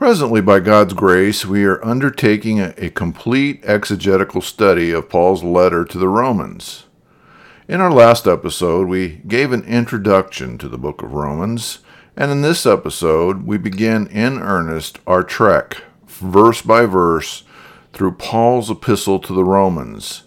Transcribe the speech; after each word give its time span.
Presently, 0.00 0.40
by 0.40 0.60
God's 0.60 0.94
grace, 0.94 1.44
we 1.44 1.66
are 1.66 1.84
undertaking 1.84 2.58
a, 2.58 2.72
a 2.78 2.88
complete 2.88 3.60
exegetical 3.64 4.40
study 4.40 4.92
of 4.92 5.10
Paul's 5.10 5.44
letter 5.44 5.84
to 5.84 5.98
the 5.98 6.08
Romans. 6.08 6.86
In 7.68 7.82
our 7.82 7.92
last 7.92 8.26
episode, 8.26 8.88
we 8.88 9.20
gave 9.28 9.52
an 9.52 9.62
introduction 9.64 10.56
to 10.56 10.70
the 10.70 10.78
book 10.78 11.02
of 11.02 11.12
Romans, 11.12 11.80
and 12.16 12.30
in 12.30 12.40
this 12.40 12.64
episode, 12.64 13.46
we 13.46 13.58
begin 13.58 14.06
in 14.06 14.38
earnest 14.38 15.00
our 15.06 15.22
trek, 15.22 15.82
verse 16.06 16.62
by 16.62 16.86
verse, 16.86 17.44
through 17.92 18.12
Paul's 18.12 18.70
epistle 18.70 19.18
to 19.18 19.34
the 19.34 19.44
Romans. 19.44 20.22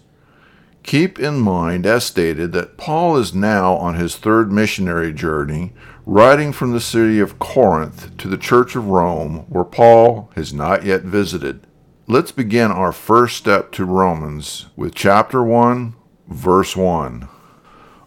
Keep 0.84 1.18
in 1.18 1.40
mind, 1.40 1.84
as 1.84 2.04
stated, 2.04 2.52
that 2.52 2.76
Paul 2.76 3.16
is 3.16 3.34
now 3.34 3.74
on 3.74 3.96
his 3.96 4.14
third 4.14 4.52
missionary 4.52 5.12
journey, 5.12 5.72
riding 6.06 6.52
from 6.52 6.72
the 6.72 6.80
city 6.80 7.18
of 7.18 7.38
Corinth 7.38 8.16
to 8.18 8.28
the 8.28 8.36
church 8.36 8.76
of 8.76 8.88
Rome, 8.88 9.46
where 9.48 9.64
Paul 9.64 10.30
has 10.34 10.52
not 10.52 10.84
yet 10.84 11.02
visited. 11.02 11.66
Let's 12.06 12.32
begin 12.32 12.70
our 12.70 12.92
first 12.92 13.36
step 13.36 13.72
to 13.72 13.84
Romans 13.84 14.66
with 14.76 14.94
chapter 14.94 15.42
1, 15.42 15.94
verse 16.28 16.76
1. 16.76 17.28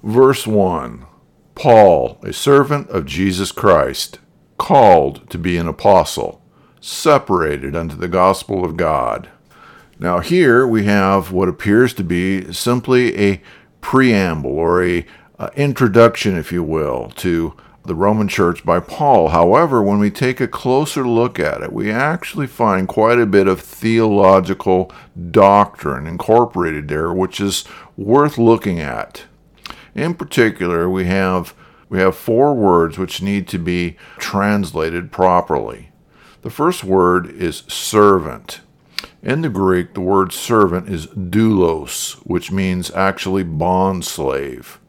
Verse 0.03 0.45
1 0.45 1.05
Paul, 1.55 2.19
a 2.21 2.31
servant 2.31 2.87
of 2.89 3.07
Jesus 3.07 3.51
Christ, 3.51 4.19
called 4.59 5.27
to 5.31 5.39
be 5.39 5.57
an 5.57 5.67
apostle, 5.67 6.43
separated 6.79 7.75
unto 7.75 7.95
the 7.95 8.07
gospel 8.07 8.63
of 8.63 8.77
God. 8.77 9.29
Now, 9.99 10.19
here 10.19 10.67
we 10.67 10.85
have 10.85 11.31
what 11.31 11.49
appears 11.49 11.95
to 11.95 12.03
be 12.03 12.53
simply 12.53 13.17
a 13.19 13.41
preamble 13.81 14.51
or 14.51 14.83
a 14.83 15.03
uh, 15.39 15.49
introduction, 15.55 16.37
if 16.37 16.51
you 16.51 16.61
will, 16.61 17.09
to 17.15 17.57
the 17.87 17.95
Roman 17.95 18.27
Church 18.27 18.65
by 18.65 18.79
Paul. 18.79 19.29
However, 19.29 19.81
when 19.81 19.99
we 19.99 20.11
take 20.11 20.39
a 20.39 20.47
closer 20.47 21.07
look 21.07 21.39
at 21.39 21.61
it, 21.61 21.71
we 21.71 21.89
actually 21.89 22.47
find 22.47 22.87
quite 22.87 23.19
a 23.19 23.25
bit 23.25 23.47
of 23.47 23.61
theological 23.61 24.91
doctrine 25.31 26.05
incorporated 26.05 26.87
there, 26.87 27.13
which 27.13 27.39
is 27.39 27.63
worth 27.95 28.37
looking 28.37 28.79
at. 28.79 29.23
In 29.95 30.13
particular, 30.13 30.89
we 30.89 31.05
have 31.05 31.53
we 31.89 31.99
have 31.99 32.15
four 32.15 32.53
words 32.53 32.97
which 32.97 33.21
need 33.21 33.47
to 33.47 33.57
be 33.57 33.95
translated 34.17 35.11
properly. 35.11 35.91
The 36.41 36.49
first 36.49 36.83
word 36.83 37.27
is 37.29 37.63
servant. 37.67 38.61
In 39.23 39.41
the 39.41 39.49
Greek, 39.49 39.93
the 39.93 40.01
word 40.01 40.31
servant 40.33 40.89
is 40.89 41.07
doulos, 41.07 42.15
which 42.25 42.51
means 42.51 42.91
actually 42.91 43.43
bond 43.43 44.05
slave. 44.05 44.79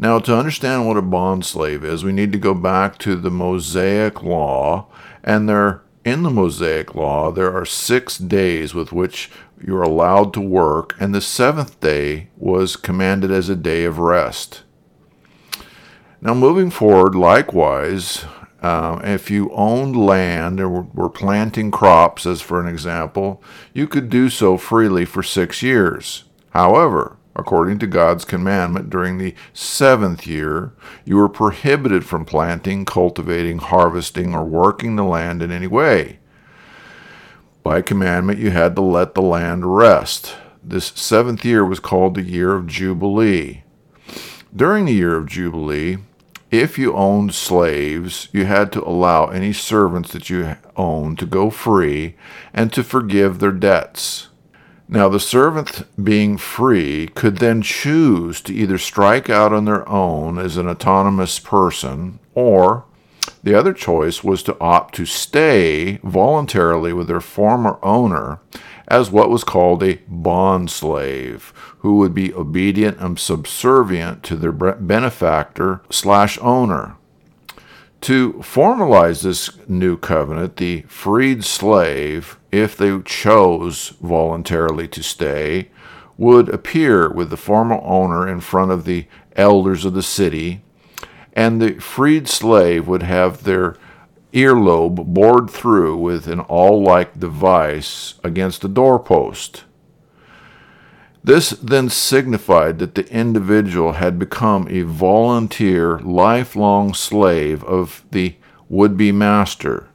Now, 0.00 0.18
to 0.18 0.34
understand 0.34 0.88
what 0.88 0.96
a 0.96 1.02
bond 1.02 1.44
slave 1.44 1.84
is, 1.84 2.02
we 2.04 2.12
need 2.12 2.32
to 2.32 2.38
go 2.38 2.54
back 2.54 2.96
to 3.00 3.16
the 3.16 3.30
Mosaic 3.30 4.22
Law, 4.22 4.86
and 5.22 5.46
there, 5.46 5.82
in 6.06 6.22
the 6.22 6.30
Mosaic 6.30 6.94
Law, 6.94 7.30
there 7.30 7.54
are 7.54 7.66
six 7.66 8.16
days 8.16 8.72
with 8.72 8.92
which 8.92 9.30
you're 9.62 9.82
allowed 9.82 10.32
to 10.32 10.40
work, 10.40 10.96
and 10.98 11.14
the 11.14 11.20
seventh 11.20 11.78
day 11.80 12.30
was 12.38 12.76
commanded 12.76 13.30
as 13.30 13.50
a 13.50 13.54
day 13.54 13.84
of 13.84 13.98
rest. 13.98 14.62
Now, 16.22 16.32
moving 16.32 16.70
forward, 16.70 17.14
likewise, 17.14 18.24
uh, 18.62 19.00
if 19.04 19.30
you 19.30 19.50
owned 19.52 19.96
land 19.96 20.60
and 20.60 20.94
were 20.94 21.10
planting 21.10 21.70
crops, 21.70 22.24
as 22.24 22.40
for 22.40 22.58
an 22.58 22.66
example, 22.66 23.42
you 23.74 23.86
could 23.86 24.08
do 24.08 24.30
so 24.30 24.56
freely 24.56 25.04
for 25.04 25.22
six 25.22 25.62
years. 25.62 26.24
However, 26.50 27.18
according 27.36 27.78
to 27.80 27.86
God's 27.86 28.24
commandment, 28.24 28.90
during 28.90 29.18
the 29.18 29.34
seventh 29.52 30.26
year, 30.26 30.72
you 31.04 31.16
were 31.16 31.28
prohibited 31.28 32.04
from 32.04 32.24
planting, 32.24 32.84
cultivating, 32.84 33.58
harvesting, 33.58 34.34
or 34.34 34.44
working 34.44 34.96
the 34.96 35.04
land 35.04 35.42
in 35.42 35.50
any 35.50 35.66
way. 35.66 36.18
By 37.62 37.82
commandment, 37.82 38.38
you 38.38 38.50
had 38.50 38.74
to 38.76 38.82
let 38.82 39.14
the 39.14 39.22
land 39.22 39.76
rest. 39.76 40.36
This 40.62 40.92
seventh 40.94 41.44
year 41.44 41.64
was 41.64 41.80
called 41.80 42.14
the 42.14 42.22
year 42.22 42.54
of 42.54 42.66
Jubilee. 42.66 43.64
During 44.54 44.86
the 44.86 44.94
year 44.94 45.16
of 45.16 45.26
Jubilee, 45.26 45.98
if 46.50 46.78
you 46.78 46.94
owned 46.94 47.32
slaves, 47.32 48.28
you 48.32 48.44
had 48.44 48.72
to 48.72 48.84
allow 48.84 49.26
any 49.26 49.52
servants 49.52 50.12
that 50.12 50.28
you 50.28 50.56
owned 50.74 51.18
to 51.20 51.26
go 51.26 51.48
free 51.48 52.16
and 52.52 52.72
to 52.72 52.82
forgive 52.82 53.38
their 53.38 53.52
debts. 53.52 54.29
Now, 54.92 55.08
the 55.08 55.20
servant 55.20 55.86
being 56.02 56.36
free 56.36 57.06
could 57.14 57.38
then 57.38 57.62
choose 57.62 58.40
to 58.40 58.52
either 58.52 58.76
strike 58.76 59.30
out 59.30 59.52
on 59.52 59.64
their 59.64 59.88
own 59.88 60.36
as 60.36 60.56
an 60.56 60.66
autonomous 60.66 61.38
person, 61.38 62.18
or 62.34 62.84
the 63.44 63.54
other 63.54 63.72
choice 63.72 64.24
was 64.24 64.42
to 64.42 64.58
opt 64.58 64.96
to 64.96 65.06
stay 65.06 66.00
voluntarily 66.02 66.92
with 66.92 67.06
their 67.06 67.20
former 67.20 67.78
owner 67.84 68.40
as 68.88 69.12
what 69.12 69.30
was 69.30 69.44
called 69.44 69.84
a 69.84 70.00
bond 70.08 70.72
slave, 70.72 71.52
who 71.78 71.98
would 71.98 72.12
be 72.12 72.34
obedient 72.34 72.98
and 72.98 73.16
subservient 73.16 74.24
to 74.24 74.34
their 74.34 74.50
benefactor 74.50 75.82
slash 75.88 76.36
owner. 76.38 76.96
To 78.00 78.32
formalize 78.40 79.22
this 79.22 79.56
new 79.68 79.96
covenant, 79.96 80.56
the 80.56 80.82
freed 80.88 81.44
slave, 81.44 82.39
if 82.52 82.76
they 82.76 83.00
chose 83.02 83.90
voluntarily 84.00 84.88
to 84.88 85.02
stay, 85.02 85.70
would 86.16 86.48
appear 86.48 87.10
with 87.10 87.30
the 87.30 87.36
former 87.36 87.80
owner 87.82 88.28
in 88.28 88.40
front 88.40 88.70
of 88.70 88.84
the 88.84 89.06
elders 89.36 89.84
of 89.84 89.94
the 89.94 90.02
city, 90.02 90.62
and 91.32 91.60
the 91.60 91.74
freed 91.74 92.28
slave 92.28 92.86
would 92.86 93.02
have 93.02 93.44
their 93.44 93.76
earlobe 94.32 95.06
bored 95.06 95.50
through 95.50 95.96
with 95.96 96.26
an 96.26 96.40
awl 96.40 96.82
like 96.82 97.18
device 97.18 98.14
against 98.22 98.62
the 98.62 98.68
doorpost. 98.68 99.64
This 101.22 101.50
then 101.50 101.90
signified 101.90 102.78
that 102.78 102.94
the 102.94 103.10
individual 103.12 103.92
had 103.92 104.18
become 104.18 104.66
a 104.70 104.82
volunteer, 104.82 105.98
lifelong 105.98 106.94
slave 106.94 107.62
of 107.64 108.04
the 108.10 108.36
would 108.68 108.96
be 108.96 109.12
master. 109.12 109.89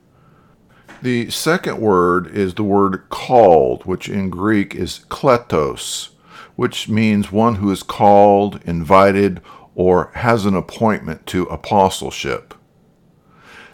The 1.06 1.30
second 1.30 1.80
word 1.80 2.26
is 2.26 2.56
the 2.56 2.64
word 2.64 3.12
called, 3.12 3.86
which 3.86 4.10
in 4.10 4.32
Greek 4.32 4.74
is 4.74 5.06
kletos, 5.08 6.10
which 6.56 6.90
means 6.90 7.32
one 7.32 7.58
who 7.58 7.70
is 7.70 7.84
called, 7.84 8.60
invited, 8.66 9.40
or 9.76 10.10
has 10.16 10.48
an 10.48 10.56
appointment 10.56 11.28
to 11.28 11.44
apostleship. 11.44 12.56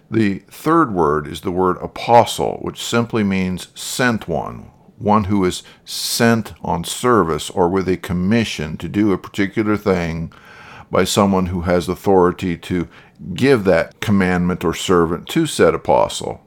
The 0.10 0.40
third 0.50 0.94
word 0.94 1.26
is 1.26 1.40
the 1.40 1.52
word 1.52 1.78
apostle, 1.78 2.58
which 2.64 2.84
simply 2.84 3.24
means 3.24 3.70
sent 3.76 4.28
one, 4.28 4.70
one 4.98 5.24
who 5.24 5.46
is 5.46 5.64
sent 5.86 6.52
on 6.62 6.84
service 6.84 7.50
or 7.50 7.70
with 7.70 7.88
a 7.88 7.96
commission 7.96 8.76
to 8.76 8.90
do 8.90 9.14
a 9.14 9.18
particular 9.18 9.78
thing 9.78 10.34
by 10.92 11.06
someone 11.06 11.46
who 11.46 11.62
has 11.62 11.88
authority 11.88 12.58
to 12.58 12.90
give 13.34 13.64
that 13.64 14.02
commandment 14.02 14.66
or 14.66 14.74
servant 14.74 15.30
to 15.30 15.46
said 15.46 15.74
apostle. 15.74 16.42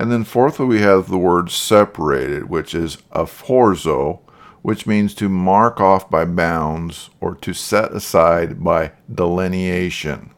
And 0.00 0.10
then 0.10 0.24
fourthly, 0.24 0.64
we 0.64 0.80
have 0.80 1.10
the 1.10 1.18
word 1.18 1.50
separated, 1.50 2.48
which 2.48 2.74
is 2.74 2.96
aphorizo, 3.12 4.20
which 4.62 4.86
means 4.86 5.12
to 5.16 5.28
mark 5.28 5.78
off 5.78 6.08
by 6.08 6.24
bounds 6.24 7.10
or 7.20 7.34
to 7.34 7.52
set 7.52 7.92
aside 7.92 8.64
by 8.64 8.92
delineation. 9.14 10.30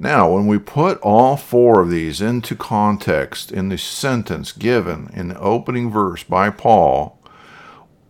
Now, 0.00 0.28
when 0.34 0.48
we 0.48 0.58
put 0.58 0.98
all 1.02 1.36
four 1.36 1.80
of 1.80 1.90
these 1.90 2.20
into 2.20 2.56
context 2.56 3.52
in 3.52 3.68
the 3.68 3.78
sentence 3.78 4.50
given 4.50 5.08
in 5.14 5.28
the 5.28 5.38
opening 5.38 5.88
verse 5.92 6.24
by 6.24 6.50
Paul, 6.50 7.20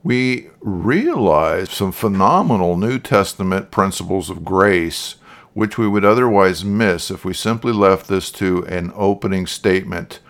we 0.02 0.48
realize 0.60 1.70
some 1.70 1.92
phenomenal 1.92 2.78
New 2.78 2.98
Testament 2.98 3.70
principles 3.70 4.30
of 4.30 4.46
grace 4.46 5.16
which 5.56 5.78
we 5.78 5.88
would 5.88 6.04
otherwise 6.04 6.66
miss 6.66 7.10
if 7.10 7.24
we 7.24 7.32
simply 7.32 7.72
left 7.72 8.08
this 8.08 8.30
to 8.30 8.62
an 8.66 8.92
opening 8.94 9.46
statement 9.46 10.20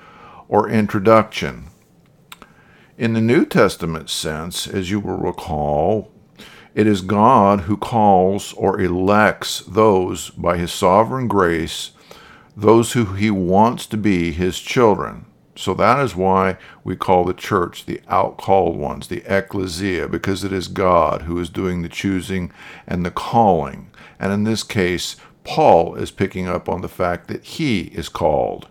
or 0.46 0.70
introduction. 0.70 1.67
In 2.96 3.12
the 3.12 3.20
New 3.20 3.44
Testament 3.44 4.08
sense, 4.08 4.69
as 4.69 4.88
you 4.88 5.00
will 5.00 5.17
recall, 5.17 6.12
it 6.76 6.87
is 6.87 7.00
God 7.00 7.62
who 7.62 7.76
calls 7.76 8.52
or 8.52 8.81
elects 8.81 9.64
those 9.67 10.31
by 10.31 10.58
his 10.58 10.73
sovereign 10.73 11.26
grace, 11.26 11.90
those 12.56 12.93
who 12.93 13.06
he 13.14 13.29
wants 13.29 13.87
to 13.87 13.96
be 13.96 14.31
his 14.31 14.61
children. 14.61 15.26
So 15.56 15.75
that 15.75 15.99
is 16.05 16.14
why 16.14 16.56
we 16.84 16.94
call 16.94 17.25
the 17.25 17.34
church 17.34 17.87
the 17.87 18.00
outcalled 18.08 18.76
ones, 18.76 19.08
the 19.08 19.25
ecclesia, 19.26 20.06
because 20.06 20.44
it 20.44 20.52
is 20.52 20.69
God 20.69 21.22
who 21.22 21.37
is 21.40 21.50
doing 21.50 21.82
the 21.82 21.88
choosing 21.88 22.52
and 22.87 23.05
the 23.05 23.11
calling. 23.11 23.90
And 24.19 24.33
in 24.33 24.45
this 24.45 24.63
case, 24.63 25.17
Paul 25.45 25.95
is 25.95 26.11
picking 26.11 26.49
up 26.49 26.69
on 26.69 26.81
the 26.83 26.89
fact 26.89 27.29
that 27.29 27.45
he 27.45 27.83
is 27.83 28.09
called. 28.09 28.69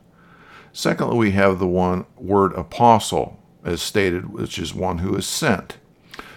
Secondly, 0.74 1.18
we 1.18 1.32
have 1.32 1.58
the 1.58 1.68
one 1.68 2.06
word 2.18 2.54
apostle, 2.54 3.40
as 3.64 3.82
stated, 3.82 4.34
which 4.34 4.60
is 4.60 4.74
one 4.74 4.98
who 4.98 5.16
is 5.16 5.26
sent. 5.26 5.78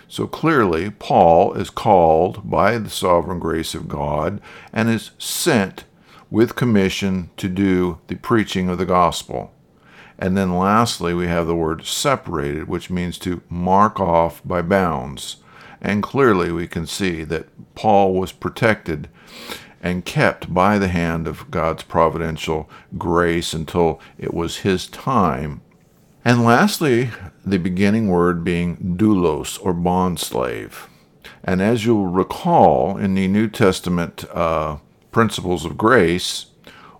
So 0.07 0.27
clearly, 0.27 0.91
Paul 0.91 1.53
is 1.55 1.71
called 1.71 2.49
by 2.49 2.79
the 2.79 2.89
sovereign 2.89 3.41
grace 3.41 3.75
of 3.75 3.89
God 3.89 4.41
and 4.73 4.89
is 4.89 5.11
sent 5.19 5.85
with 6.31 6.57
commission 6.57 7.31
to 7.37 7.49
do 7.49 7.99
the 8.07 8.17
preaching 8.17 8.69
of 8.69 8.79
the 8.79 8.87
gospel. 8.87 9.53
And 10.19 10.37
then 10.37 10.57
lastly, 10.57 11.15
we 11.15 11.27
have 11.27 11.47
the 11.47 11.55
word 11.55 11.85
separated, 11.85 12.69
which 12.69 12.91
means 12.91 13.19
to 13.19 13.43
mark 13.49 14.01
off 14.01 14.41
by 14.45 14.63
bounds. 14.63 15.37
And 15.81 16.03
clearly, 16.03 16.51
we 16.51 16.67
can 16.67 16.87
see 16.87 17.25
that 17.25 17.49
Paul 17.75 18.15
was 18.15 18.33
protected 18.33 19.09
and 19.83 20.05
kept 20.05 20.53
by 20.53 20.79
the 20.79 20.89
hand 20.89 21.29
of 21.29 21.51
God's 21.51 21.85
providential 21.85 22.69
grace 22.97 23.53
until 23.53 24.01
it 24.19 24.35
was 24.35 24.59
his 24.59 24.87
time 24.89 25.61
and 26.29 26.45
lastly, 26.45 27.11
the 27.47 27.57
beginning 27.57 28.09
word 28.09 28.45
being 28.45 28.97
doulos 28.99 29.59
or 29.65 29.73
bond 29.73 30.21
slave. 30.21 30.89
And 31.43 31.63
as 31.63 31.87
you'll 31.87 32.07
recall 32.07 32.99
in 32.99 33.15
the 33.15 33.29
New 33.29 33.49
Testament 33.49 34.25
uh, 34.35 34.77
principles 35.11 35.65
of 35.65 35.79
grace, 35.79 36.47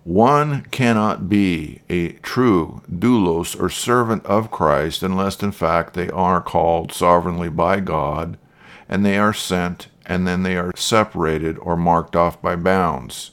one 0.03 0.63
cannot 0.71 1.29
be 1.29 1.83
a 1.91 2.13
true 2.13 2.81
doulos 2.91 3.61
or 3.61 3.69
servant 3.69 4.25
of 4.25 4.51
Christ 4.51 5.03
unless, 5.03 5.43
in 5.43 5.53
fact, 5.53 5.93
they 5.93 6.09
are 6.09 6.41
called 6.41 6.93
sovereignly 6.93 7.51
by 7.51 7.81
God 7.81 8.39
and 8.89 9.05
they 9.05 9.19
are 9.19 9.35
sent 9.35 9.89
and 10.07 10.27
then 10.27 10.43
they 10.43 10.57
are 10.57 10.73
separated 10.75 11.59
or 11.59 11.77
marked 11.77 12.17
off 12.17 12.41
by 12.41 12.57
bounds. 12.57 13.33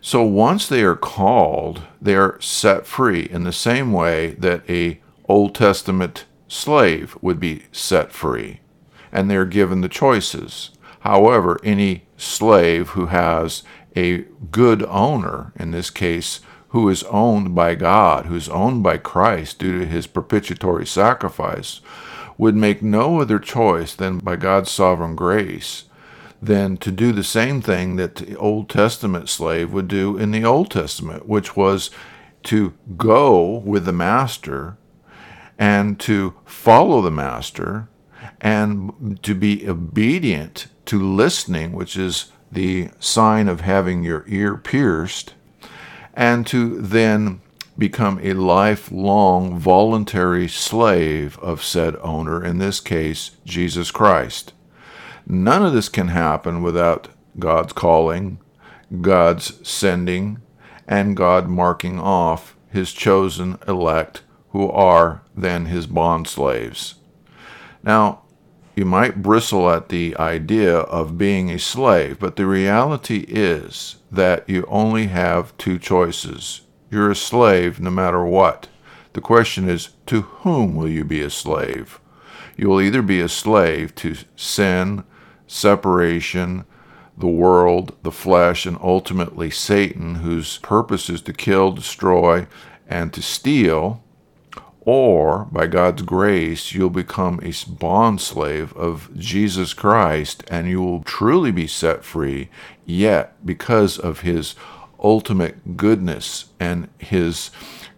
So 0.00 0.22
once 0.22 0.68
they 0.68 0.82
are 0.82 0.96
called, 0.96 1.82
they 2.00 2.14
are 2.14 2.40
set 2.40 2.86
free 2.86 3.22
in 3.22 3.44
the 3.44 3.52
same 3.52 3.92
way 3.92 4.30
that 4.38 4.68
a 4.70 5.00
Old 5.28 5.54
Testament 5.54 6.24
slave 6.48 7.18
would 7.20 7.40
be 7.40 7.64
set 7.72 8.12
free, 8.12 8.60
and 9.10 9.28
they're 9.28 9.44
given 9.44 9.80
the 9.80 9.88
choices. 9.88 10.70
However, 11.00 11.58
any 11.62 12.06
slave 12.16 12.90
who 12.90 13.06
has 13.06 13.62
a 13.96 14.24
good 14.50 14.84
owner, 14.84 15.52
in 15.56 15.72
this 15.72 15.90
case, 15.90 16.40
who 16.68 16.88
is 16.88 17.02
owned 17.04 17.54
by 17.54 17.74
God, 17.74 18.26
who's 18.26 18.48
owned 18.48 18.82
by 18.82 18.98
Christ 18.98 19.58
due 19.58 19.78
to 19.80 19.86
his 19.86 20.06
propitiatory 20.06 20.86
sacrifice, 20.86 21.80
would 22.38 22.56
make 22.56 22.82
no 22.82 23.20
other 23.20 23.38
choice 23.38 23.94
than 23.94 24.18
by 24.18 24.36
God's 24.36 24.70
sovereign 24.70 25.16
grace 25.16 25.84
than 26.40 26.76
to 26.76 26.90
do 26.90 27.12
the 27.12 27.24
same 27.24 27.62
thing 27.62 27.96
that 27.96 28.16
the 28.16 28.36
Old 28.36 28.68
Testament 28.68 29.28
slave 29.28 29.72
would 29.72 29.88
do 29.88 30.16
in 30.16 30.30
the 30.30 30.44
Old 30.44 30.70
Testament, 30.70 31.26
which 31.26 31.56
was 31.56 31.90
to 32.44 32.74
go 32.96 33.58
with 33.58 33.84
the 33.84 33.92
master 33.92 34.76
and 35.58 35.98
to 36.00 36.34
follow 36.44 37.00
the 37.00 37.10
master 37.10 37.88
and 38.40 39.18
to 39.22 39.34
be 39.34 39.68
obedient 39.68 40.68
to 40.86 41.02
listening, 41.02 41.72
which 41.72 41.96
is 41.96 42.32
the 42.52 42.90
sign 43.00 43.48
of 43.48 43.62
having 43.62 44.04
your 44.04 44.24
ear 44.28 44.56
pierced, 44.56 45.34
and 46.14 46.46
to 46.46 46.80
then 46.80 47.40
become 47.78 48.18
a 48.22 48.32
lifelong 48.32 49.58
voluntary 49.58 50.48
slave 50.48 51.38
of 51.40 51.62
said 51.62 51.96
owner, 52.00 52.44
in 52.44 52.58
this 52.58 52.80
case, 52.80 53.32
Jesus 53.44 53.90
Christ. 53.90 54.52
None 55.26 55.64
of 55.64 55.72
this 55.72 55.88
can 55.88 56.08
happen 56.08 56.62
without 56.62 57.08
God's 57.38 57.72
calling, 57.72 58.38
God's 59.00 59.66
sending, 59.68 60.40
and 60.86 61.16
God 61.16 61.48
marking 61.48 61.98
off 61.98 62.56
his 62.70 62.92
chosen 62.92 63.58
elect 63.66 64.22
who 64.50 64.70
are 64.70 65.22
then 65.36 65.66
his 65.66 65.86
bond 65.86 66.26
slaves. 66.28 66.94
Now, 67.82 68.22
you 68.74 68.84
might 68.84 69.22
bristle 69.22 69.70
at 69.70 69.88
the 69.88 70.16
idea 70.18 70.76
of 70.76 71.18
being 71.18 71.50
a 71.50 71.58
slave, 71.58 72.18
but 72.18 72.36
the 72.36 72.46
reality 72.46 73.24
is 73.26 73.96
that 74.10 74.48
you 74.48 74.66
only 74.68 75.06
have 75.06 75.56
two 75.56 75.78
choices. 75.78 76.60
You're 76.90 77.10
a 77.10 77.16
slave 77.16 77.80
no 77.80 77.90
matter 77.90 78.24
what. 78.24 78.68
The 79.12 79.20
question 79.20 79.68
is, 79.68 79.90
to 80.06 80.22
whom 80.22 80.76
will 80.76 80.88
you 80.88 81.04
be 81.04 81.20
a 81.22 81.30
slave? 81.30 82.00
You 82.56 82.68
will 82.68 82.80
either 82.80 83.02
be 83.02 83.20
a 83.20 83.28
slave 83.28 83.94
to 83.96 84.16
sin, 84.36 85.04
separation, 85.46 86.64
the 87.16 87.26
world, 87.26 87.96
the 88.02 88.12
flesh, 88.12 88.66
and 88.66 88.78
ultimately 88.82 89.50
Satan, 89.50 90.16
whose 90.16 90.58
purpose 90.58 91.08
is 91.08 91.22
to 91.22 91.32
kill, 91.32 91.72
destroy, 91.72 92.46
and 92.88 93.12
to 93.14 93.22
steal, 93.22 94.02
or 94.86 95.48
by 95.50 95.66
God's 95.66 96.02
grace, 96.02 96.72
you'll 96.72 96.90
become 96.90 97.40
a 97.40 97.50
bondslave 97.50 98.72
of 98.76 99.10
Jesus 99.16 99.74
Christ 99.74 100.44
and 100.48 100.68
you 100.68 100.80
will 100.80 101.02
truly 101.02 101.50
be 101.50 101.66
set 101.66 102.04
free, 102.04 102.48
yet 102.84 103.34
because 103.44 103.98
of 103.98 104.20
his 104.20 104.54
ultimate 105.02 105.76
goodness 105.76 106.46
and 106.58 106.88
his 106.98 107.50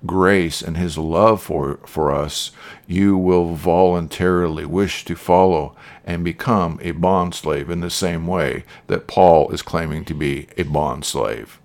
grace 0.07 0.63
and 0.63 0.77
his 0.77 0.97
love 0.97 1.43
for, 1.43 1.81
for 1.87 2.15
us, 2.15 2.51
you 2.87 3.17
will 3.17 3.55
voluntarily 3.55 4.65
wish 4.65 5.05
to 5.05 5.15
follow 5.15 5.75
and 6.05 6.25
become 6.25 6.79
a 6.83 6.93
bondslave 6.93 7.69
in 7.69 7.81
the 7.81 7.91
same 7.91 8.27
way 8.27 8.65
that 8.87 9.07
Paul 9.07 9.51
is 9.51 9.63
claiming 9.63 10.05
to 10.07 10.15
be 10.15 10.49
a 10.57 10.65
bondslave. 10.65 11.59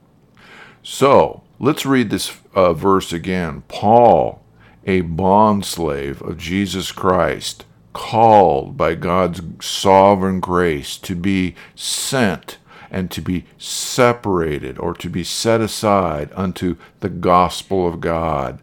So, 0.81 1.43
let's 1.59 1.85
read 1.85 2.09
this 2.09 2.37
uh, 2.55 2.73
verse 2.73 3.13
again. 3.13 3.63
Paul 3.67 4.43
a 4.85 5.01
bondslave 5.01 6.21
of 6.21 6.37
Jesus 6.37 6.91
Christ, 6.91 7.65
called 7.93 8.75
by 8.75 8.95
God's 8.95 9.41
sovereign 9.65 10.39
grace 10.39 10.97
to 10.97 11.15
be 11.15 11.55
sent 11.75 12.57
and 12.93 13.11
to 13.11 13.21
be 13.21 13.45
separated 13.57 14.77
or 14.77 14.93
to 14.93 15.09
be 15.09 15.23
set 15.23 15.59
aside 15.59 16.29
unto 16.35 16.77
the 17.01 17.09
gospel 17.09 17.87
of 17.87 17.99
God. 17.99 18.61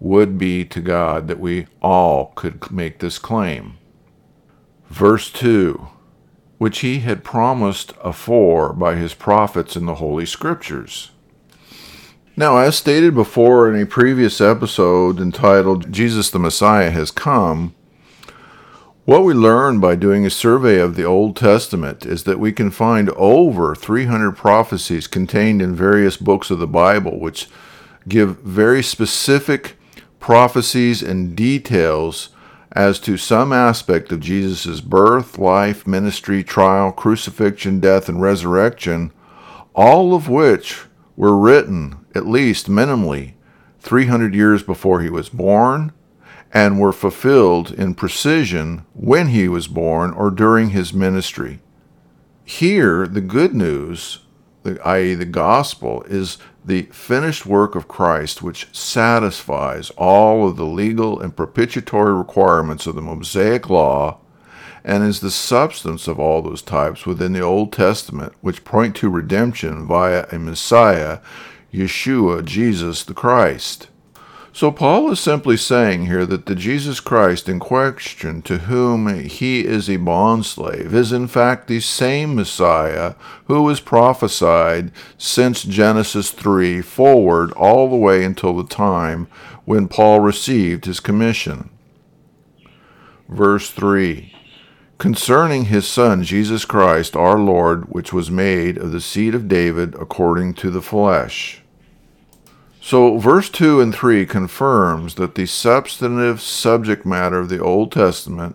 Would 0.00 0.38
be 0.38 0.64
to 0.64 0.80
God 0.80 1.28
that 1.28 1.38
we 1.38 1.68
all 1.80 2.32
could 2.34 2.70
make 2.70 2.98
this 2.98 3.18
claim. 3.18 3.78
Verse 4.88 5.30
2 5.30 5.86
Which 6.58 6.80
he 6.80 6.98
had 6.98 7.22
promised 7.22 7.94
afore 8.02 8.72
by 8.72 8.96
his 8.96 9.14
prophets 9.14 9.76
in 9.76 9.86
the 9.86 9.94
Holy 9.96 10.26
Scriptures 10.26 11.12
now, 12.38 12.58
as 12.58 12.76
stated 12.76 13.14
before 13.14 13.72
in 13.72 13.80
a 13.80 13.86
previous 13.86 14.42
episode 14.42 15.18
entitled 15.20 15.90
Jesus 15.90 16.28
the 16.28 16.38
Messiah 16.38 16.90
Has 16.90 17.10
Come, 17.10 17.74
what 19.06 19.22
we 19.22 19.32
learn 19.32 19.78
by 19.78 19.94
doing 19.94 20.26
a 20.26 20.30
survey 20.30 20.80
of 20.80 20.96
the 20.96 21.04
Old 21.04 21.36
Testament 21.36 22.04
is 22.04 22.24
that 22.24 22.40
we 22.40 22.50
can 22.50 22.72
find 22.72 23.08
over 23.10 23.72
300 23.72 24.32
prophecies 24.32 25.06
contained 25.06 25.62
in 25.62 25.76
various 25.76 26.16
books 26.16 26.50
of 26.50 26.58
the 26.58 26.66
Bible, 26.66 27.20
which 27.20 27.46
give 28.08 28.40
very 28.40 28.82
specific 28.82 29.76
prophecies 30.18 31.04
and 31.04 31.36
details 31.36 32.30
as 32.72 32.98
to 32.98 33.16
some 33.16 33.52
aspect 33.52 34.10
of 34.10 34.18
Jesus' 34.18 34.80
birth, 34.80 35.38
life, 35.38 35.86
ministry, 35.86 36.42
trial, 36.42 36.90
crucifixion, 36.90 37.78
death, 37.78 38.08
and 38.08 38.20
resurrection, 38.20 39.12
all 39.72 40.16
of 40.16 40.28
which 40.28 40.82
were 41.16 41.38
written 41.38 42.04
at 42.16 42.26
least 42.26 42.68
minimally 42.68 43.34
300 43.78 44.34
years 44.34 44.64
before 44.64 45.00
he 45.00 45.08
was 45.08 45.28
born 45.28 45.92
and 46.52 46.80
were 46.80 46.92
fulfilled 46.92 47.72
in 47.72 47.94
precision 47.94 48.84
when 48.94 49.28
he 49.28 49.48
was 49.48 49.68
born 49.68 50.12
or 50.12 50.30
during 50.30 50.70
his 50.70 50.92
ministry. 50.92 51.60
Here, 52.44 53.06
the 53.06 53.20
good 53.20 53.54
news, 53.54 54.20
i.e., 54.64 55.14
the 55.14 55.24
gospel, 55.24 56.02
is 56.04 56.38
the 56.64 56.82
finished 56.92 57.46
work 57.46 57.74
of 57.74 57.88
Christ, 57.88 58.42
which 58.42 58.68
satisfies 58.72 59.90
all 59.90 60.48
of 60.48 60.56
the 60.56 60.64
legal 60.64 61.20
and 61.20 61.36
propitiatory 61.36 62.14
requirements 62.14 62.86
of 62.86 62.94
the 62.94 63.02
Mosaic 63.02 63.68
Law 63.68 64.18
and 64.86 65.02
is 65.02 65.18
the 65.18 65.32
substance 65.32 66.06
of 66.06 66.20
all 66.20 66.40
those 66.42 66.62
types 66.62 67.04
within 67.04 67.32
the 67.32 67.40
Old 67.40 67.72
Testament, 67.72 68.32
which 68.40 68.64
point 68.64 68.94
to 68.96 69.10
redemption 69.10 69.84
via 69.84 70.26
a 70.30 70.38
Messiah 70.38 71.18
Yeshua, 71.74 72.44
Jesus 72.44 73.02
the 73.02 73.12
Christ. 73.12 73.88
So 74.56 74.72
Paul 74.72 75.12
is 75.12 75.20
simply 75.20 75.58
saying 75.58 76.06
here 76.06 76.24
that 76.24 76.46
the 76.46 76.54
Jesus 76.54 76.98
Christ 76.98 77.46
in 77.46 77.58
question, 77.58 78.40
to 78.40 78.56
whom 78.56 79.06
he 79.22 79.66
is 79.66 79.86
a 79.90 79.98
bondslave, 79.98 80.94
is 80.94 81.12
in 81.12 81.28
fact 81.28 81.68
the 81.68 81.78
same 81.80 82.34
Messiah 82.34 83.16
who 83.48 83.64
was 83.64 83.80
prophesied 83.80 84.92
since 85.18 85.62
Genesis 85.62 86.30
3 86.30 86.80
forward 86.80 87.52
all 87.52 87.90
the 87.90 87.96
way 87.96 88.24
until 88.24 88.56
the 88.56 88.66
time 88.66 89.28
when 89.66 89.88
Paul 89.88 90.20
received 90.20 90.86
his 90.86 91.00
commission. 91.00 91.68
Verse 93.28 93.70
3 93.70 94.34
Concerning 94.96 95.66
his 95.66 95.86
Son, 95.86 96.22
Jesus 96.24 96.64
Christ, 96.64 97.14
our 97.14 97.38
Lord, 97.38 97.92
which 97.92 98.10
was 98.10 98.30
made 98.30 98.78
of 98.78 98.90
the 98.90 99.02
seed 99.02 99.34
of 99.34 99.48
David 99.48 99.94
according 99.96 100.54
to 100.54 100.70
the 100.70 100.80
flesh 100.80 101.60
so, 102.86 103.18
verse 103.18 103.50
2 103.50 103.80
and 103.80 103.92
3 103.92 104.26
confirms 104.26 105.16
that 105.16 105.34
the 105.34 105.46
substantive 105.46 106.40
subject 106.40 107.04
matter 107.04 107.40
of 107.40 107.48
the 107.48 107.58
Old 107.58 107.90
Testament, 107.90 108.54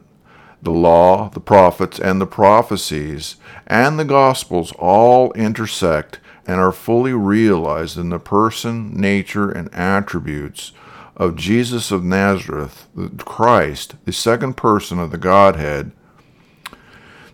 the 0.62 0.72
law, 0.72 1.28
the 1.28 1.42
prophets, 1.42 2.00
and 2.00 2.22
the 2.22 2.26
prophecies, 2.26 3.36
and 3.68 4.00
the 4.00 4.06
Gospels 4.06 4.72
all 4.80 5.34
intersect 5.34 6.22
and 6.48 6.62
are 6.62 6.72
fully 6.72 7.12
realized 7.12 7.98
in 7.98 8.08
the 8.08 8.20
person, 8.20 8.94
nature, 8.94 9.52
and 9.52 9.68
attributes 9.76 10.72
of 11.18 11.36
Jesus 11.36 11.92
of 11.92 12.06
Nazareth, 12.06 12.88
the 12.96 13.10
Christ, 13.10 13.96
the 14.06 14.14
second 14.14 14.56
person 14.56 14.98
of 14.98 15.12
the 15.12 15.18
Godhead. 15.18 15.92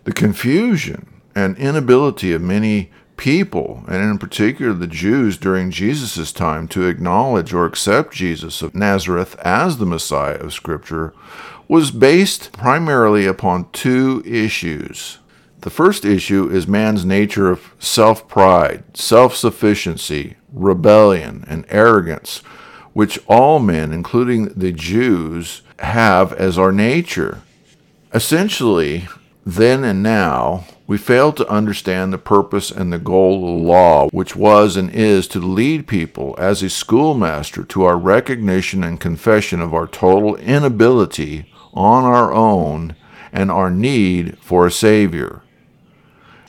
The 0.02 0.12
confusion 0.12 1.06
and 1.32 1.56
inability 1.58 2.32
of 2.32 2.42
many 2.42 2.90
people, 3.18 3.84
and 3.86 4.02
in 4.02 4.16
particular 4.16 4.72
the 4.72 4.86
Jews 4.86 5.36
during 5.36 5.70
Jesus' 5.70 6.32
time, 6.32 6.66
to 6.68 6.86
acknowledge 6.86 7.52
or 7.52 7.66
accept 7.66 8.14
Jesus 8.14 8.62
of 8.62 8.74
Nazareth 8.74 9.38
as 9.40 9.76
the 9.76 9.84
Messiah 9.84 10.36
of 10.36 10.54
Scripture 10.54 11.12
was 11.68 11.90
based 11.90 12.50
primarily 12.52 13.26
upon 13.26 13.70
two 13.72 14.22
issues. 14.24 15.18
The 15.60 15.70
first 15.70 16.04
issue 16.04 16.48
is 16.48 16.66
man's 16.66 17.04
nature 17.04 17.50
of 17.50 17.74
self 17.78 18.26
pride, 18.28 18.84
self 18.96 19.36
sufficiency, 19.36 20.36
rebellion, 20.52 21.44
and 21.46 21.66
arrogance, 21.68 22.38
which 22.94 23.18
all 23.26 23.58
men, 23.58 23.92
including 23.92 24.46
the 24.46 24.72
Jews, 24.72 25.62
have 25.80 26.32
as 26.32 26.56
our 26.56 26.72
nature. 26.72 27.42
Essentially, 28.14 29.08
then 29.48 29.82
and 29.82 30.02
now, 30.02 30.66
we 30.86 30.98
fail 30.98 31.32
to 31.32 31.48
understand 31.48 32.12
the 32.12 32.18
purpose 32.18 32.70
and 32.70 32.92
the 32.92 32.98
goal 32.98 33.36
of 33.36 33.60
the 33.60 33.66
law, 33.66 34.08
which 34.10 34.36
was 34.36 34.76
and 34.76 34.90
is 34.90 35.26
to 35.28 35.40
lead 35.40 35.86
people 35.86 36.34
as 36.36 36.62
a 36.62 36.68
schoolmaster 36.68 37.64
to 37.64 37.84
our 37.84 37.96
recognition 37.96 38.84
and 38.84 39.00
confession 39.00 39.62
of 39.62 39.72
our 39.72 39.86
total 39.86 40.36
inability 40.36 41.50
on 41.72 42.04
our 42.04 42.30
own 42.30 42.94
and 43.32 43.50
our 43.50 43.70
need 43.70 44.36
for 44.38 44.66
a 44.66 44.70
Savior. 44.70 45.40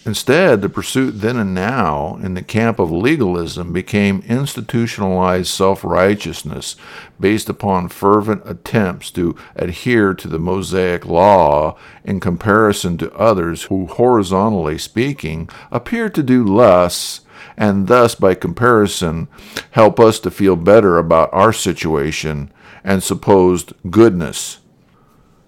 Instead, 0.05 0.61
the 0.61 0.69
pursuit 0.69 1.11
then 1.11 1.35
and 1.35 1.53
now 1.53 2.17
in 2.23 2.33
the 2.33 2.41
camp 2.41 2.79
of 2.79 2.89
legalism 2.89 3.73
became 3.73 4.23
institutionalized 4.27 5.49
self 5.49 5.83
righteousness 5.83 6.77
based 7.19 7.49
upon 7.49 7.89
fervent 7.89 8.41
attempts 8.45 9.11
to 9.11 9.35
adhere 9.55 10.13
to 10.13 10.27
the 10.27 10.39
Mosaic 10.39 11.05
law 11.05 11.77
in 12.05 12.19
comparison 12.19 12.97
to 12.97 13.13
others 13.13 13.63
who, 13.63 13.87
horizontally 13.87 14.77
speaking, 14.77 15.49
appear 15.71 16.09
to 16.09 16.23
do 16.23 16.45
less 16.45 17.21
and 17.57 17.87
thus, 17.87 18.15
by 18.15 18.35
comparison, 18.35 19.27
help 19.71 19.99
us 19.99 20.19
to 20.19 20.31
feel 20.31 20.55
better 20.55 20.97
about 20.97 21.29
our 21.33 21.53
situation 21.53 22.51
and 22.83 23.03
supposed 23.03 23.73
goodness. 23.89 24.58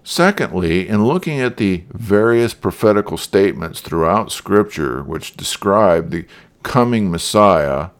Secondly, 0.04 0.88
in 0.88 1.04
looking 1.04 1.40
at 1.40 1.58
the 1.58 1.84
various 1.92 2.54
prophetical 2.54 3.16
statements 3.16 3.80
throughout 3.80 4.32
Scripture 4.32 5.02
which 5.02 5.36
describe 5.36 6.10
the 6.10 6.26
coming 6.62 7.10
Messiah, 7.10 7.90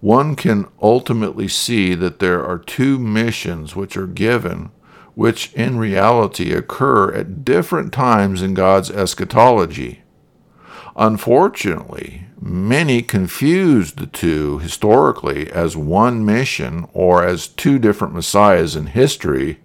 one 0.00 0.36
can 0.36 0.66
ultimately 0.80 1.48
see 1.48 1.94
that 1.94 2.18
there 2.18 2.44
are 2.44 2.58
two 2.58 2.98
missions 2.98 3.74
which 3.74 3.96
are 3.96 4.06
given, 4.06 4.70
which 5.14 5.52
in 5.54 5.78
reality 5.78 6.52
occur 6.52 7.12
at 7.12 7.44
different 7.44 7.92
times 7.92 8.42
in 8.42 8.54
God's 8.54 8.90
eschatology. 8.90 10.02
Unfortunately, 10.96 12.26
many 12.40 13.02
confuse 13.02 13.92
the 13.92 14.06
two 14.06 14.58
historically 14.58 15.50
as 15.50 15.76
one 15.76 16.24
mission 16.24 16.86
or 16.92 17.24
as 17.24 17.48
two 17.48 17.78
different 17.78 18.14
messiahs 18.14 18.76
in 18.76 18.86
history 18.86 19.58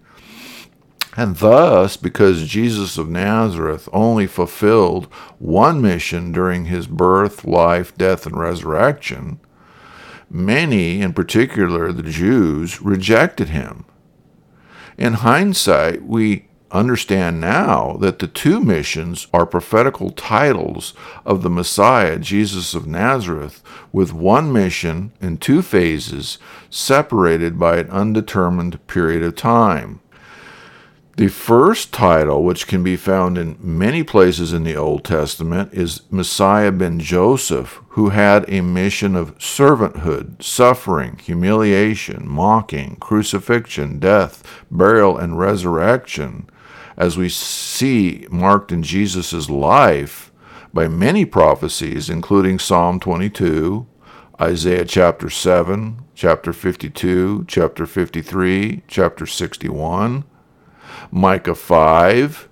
and 1.16 1.36
thus, 1.36 1.96
because 1.96 2.48
Jesus 2.48 2.98
of 2.98 3.08
Nazareth 3.08 3.88
only 3.92 4.26
fulfilled 4.26 5.06
one 5.38 5.80
mission 5.80 6.32
during 6.32 6.64
his 6.64 6.86
birth, 6.86 7.44
life, 7.44 7.96
death, 7.96 8.26
and 8.26 8.36
resurrection, 8.36 9.38
many, 10.28 11.00
in 11.00 11.12
particular 11.12 11.92
the 11.92 12.02
Jews, 12.02 12.82
rejected 12.82 13.50
him. 13.50 13.84
In 14.98 15.14
hindsight, 15.14 16.04
we 16.04 16.48
understand 16.72 17.40
now 17.40 17.96
that 18.00 18.18
the 18.18 18.26
two 18.26 18.60
missions 18.60 19.28
are 19.32 19.46
prophetical 19.46 20.10
titles 20.10 20.92
of 21.24 21.42
the 21.42 21.50
Messiah, 21.50 22.18
Jesus 22.18 22.74
of 22.74 22.86
Nazareth, 22.86 23.62
with 23.92 24.12
one 24.12 24.52
mission 24.52 25.12
in 25.20 25.36
two 25.36 25.62
phases 25.62 26.38
separated 26.70 27.58
by 27.58 27.76
an 27.76 27.88
undetermined 27.90 28.84
period 28.88 29.22
of 29.22 29.36
time. 29.36 30.00
The 31.16 31.28
first 31.28 31.92
title, 31.92 32.42
which 32.42 32.66
can 32.66 32.82
be 32.82 32.96
found 32.96 33.38
in 33.38 33.56
many 33.60 34.02
places 34.02 34.52
in 34.52 34.64
the 34.64 34.74
Old 34.74 35.04
Testament, 35.04 35.72
is 35.72 36.02
Messiah 36.10 36.72
ben 36.72 36.98
Joseph, 36.98 37.80
who 37.90 38.08
had 38.08 38.44
a 38.48 38.62
mission 38.62 39.14
of 39.14 39.38
servanthood, 39.38 40.42
suffering, 40.42 41.20
humiliation, 41.22 42.28
mocking, 42.28 42.96
crucifixion, 42.96 44.00
death, 44.00 44.42
burial, 44.72 45.16
and 45.16 45.38
resurrection, 45.38 46.50
as 46.96 47.16
we 47.16 47.28
see 47.28 48.26
marked 48.28 48.72
in 48.72 48.82
Jesus' 48.82 49.48
life 49.48 50.32
by 50.72 50.88
many 50.88 51.24
prophecies, 51.24 52.10
including 52.10 52.58
Psalm 52.58 52.98
22, 52.98 53.86
Isaiah 54.40 54.84
chapter 54.84 55.30
7, 55.30 56.02
chapter 56.16 56.52
52, 56.52 57.44
chapter 57.46 57.86
53, 57.86 58.82
chapter 58.88 59.26
61. 59.26 60.24
Micah 61.10 61.54
5, 61.54 62.48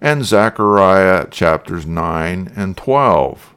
and 0.00 0.24
Zechariah 0.24 1.28
chapters 1.30 1.86
9 1.86 2.52
and 2.54 2.76
12. 2.76 3.54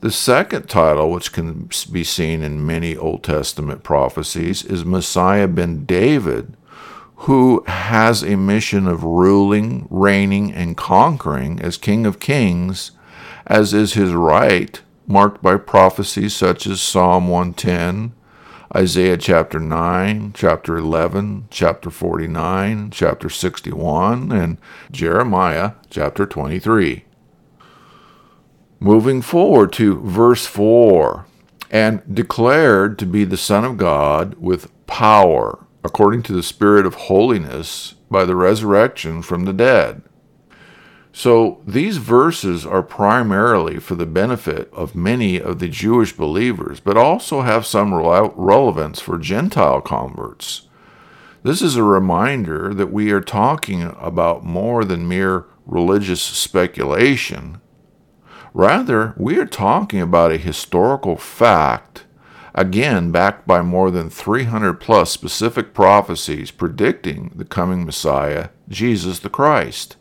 The 0.00 0.10
second 0.10 0.68
title, 0.68 1.10
which 1.10 1.32
can 1.32 1.70
be 1.90 2.04
seen 2.04 2.42
in 2.42 2.66
many 2.66 2.94
Old 2.94 3.22
Testament 3.22 3.82
prophecies, 3.82 4.62
is 4.62 4.84
Messiah 4.84 5.48
ben 5.48 5.86
David, 5.86 6.56
who 7.24 7.64
has 7.66 8.22
a 8.22 8.36
mission 8.36 8.86
of 8.86 9.02
ruling, 9.02 9.86
reigning, 9.88 10.52
and 10.52 10.76
conquering 10.76 11.58
as 11.60 11.78
King 11.78 12.04
of 12.04 12.20
Kings, 12.20 12.90
as 13.46 13.72
is 13.72 13.94
his 13.94 14.12
right, 14.12 14.82
marked 15.06 15.42
by 15.42 15.56
prophecies 15.56 16.34
such 16.34 16.66
as 16.66 16.82
Psalm 16.82 17.28
110, 17.28 18.12
Isaiah 18.76 19.16
chapter 19.16 19.60
9, 19.60 20.32
chapter 20.34 20.76
11, 20.76 21.46
chapter 21.48 21.90
49, 21.90 22.90
chapter 22.90 23.30
61, 23.30 24.32
and 24.32 24.58
Jeremiah 24.90 25.74
chapter 25.90 26.26
23. 26.26 27.04
Moving 28.80 29.22
forward 29.22 29.72
to 29.74 30.00
verse 30.00 30.46
4 30.46 31.24
and 31.70 32.02
declared 32.12 32.98
to 32.98 33.06
be 33.06 33.22
the 33.22 33.36
Son 33.36 33.64
of 33.64 33.76
God 33.76 34.34
with 34.40 34.72
power, 34.88 35.64
according 35.84 36.24
to 36.24 36.32
the 36.32 36.42
Spirit 36.42 36.84
of 36.84 36.94
holiness, 36.94 37.94
by 38.10 38.24
the 38.24 38.34
resurrection 38.34 39.22
from 39.22 39.44
the 39.44 39.52
dead. 39.52 40.02
So 41.16 41.62
these 41.64 41.98
verses 41.98 42.66
are 42.66 42.82
primarily 42.82 43.78
for 43.78 43.94
the 43.94 44.04
benefit 44.04 44.68
of 44.72 44.96
many 44.96 45.40
of 45.40 45.60
the 45.60 45.68
Jewish 45.68 46.12
believers, 46.12 46.80
but 46.80 46.96
also 46.96 47.42
have 47.42 47.64
some 47.64 47.94
relevance 47.94 48.98
for 48.98 49.16
Gentile 49.16 49.80
converts. 49.80 50.66
This 51.44 51.62
is 51.62 51.76
a 51.76 51.84
reminder 51.84 52.74
that 52.74 52.92
we 52.92 53.12
are 53.12 53.20
talking 53.20 53.94
about 54.00 54.44
more 54.44 54.84
than 54.84 55.06
mere 55.06 55.46
religious 55.64 56.20
speculation. 56.20 57.60
Rather, 58.52 59.14
we 59.16 59.38
are 59.38 59.46
talking 59.46 60.00
about 60.00 60.32
a 60.32 60.36
historical 60.36 61.16
fact, 61.16 62.06
again 62.56 63.12
backed 63.12 63.46
by 63.46 63.62
more 63.62 63.92
than 63.92 64.10
300 64.10 64.80
plus 64.80 65.12
specific 65.12 65.74
prophecies 65.74 66.50
predicting 66.50 67.30
the 67.36 67.44
coming 67.44 67.86
Messiah, 67.86 68.48
Jesus 68.68 69.20
the 69.20 69.30
Christ. 69.30 69.96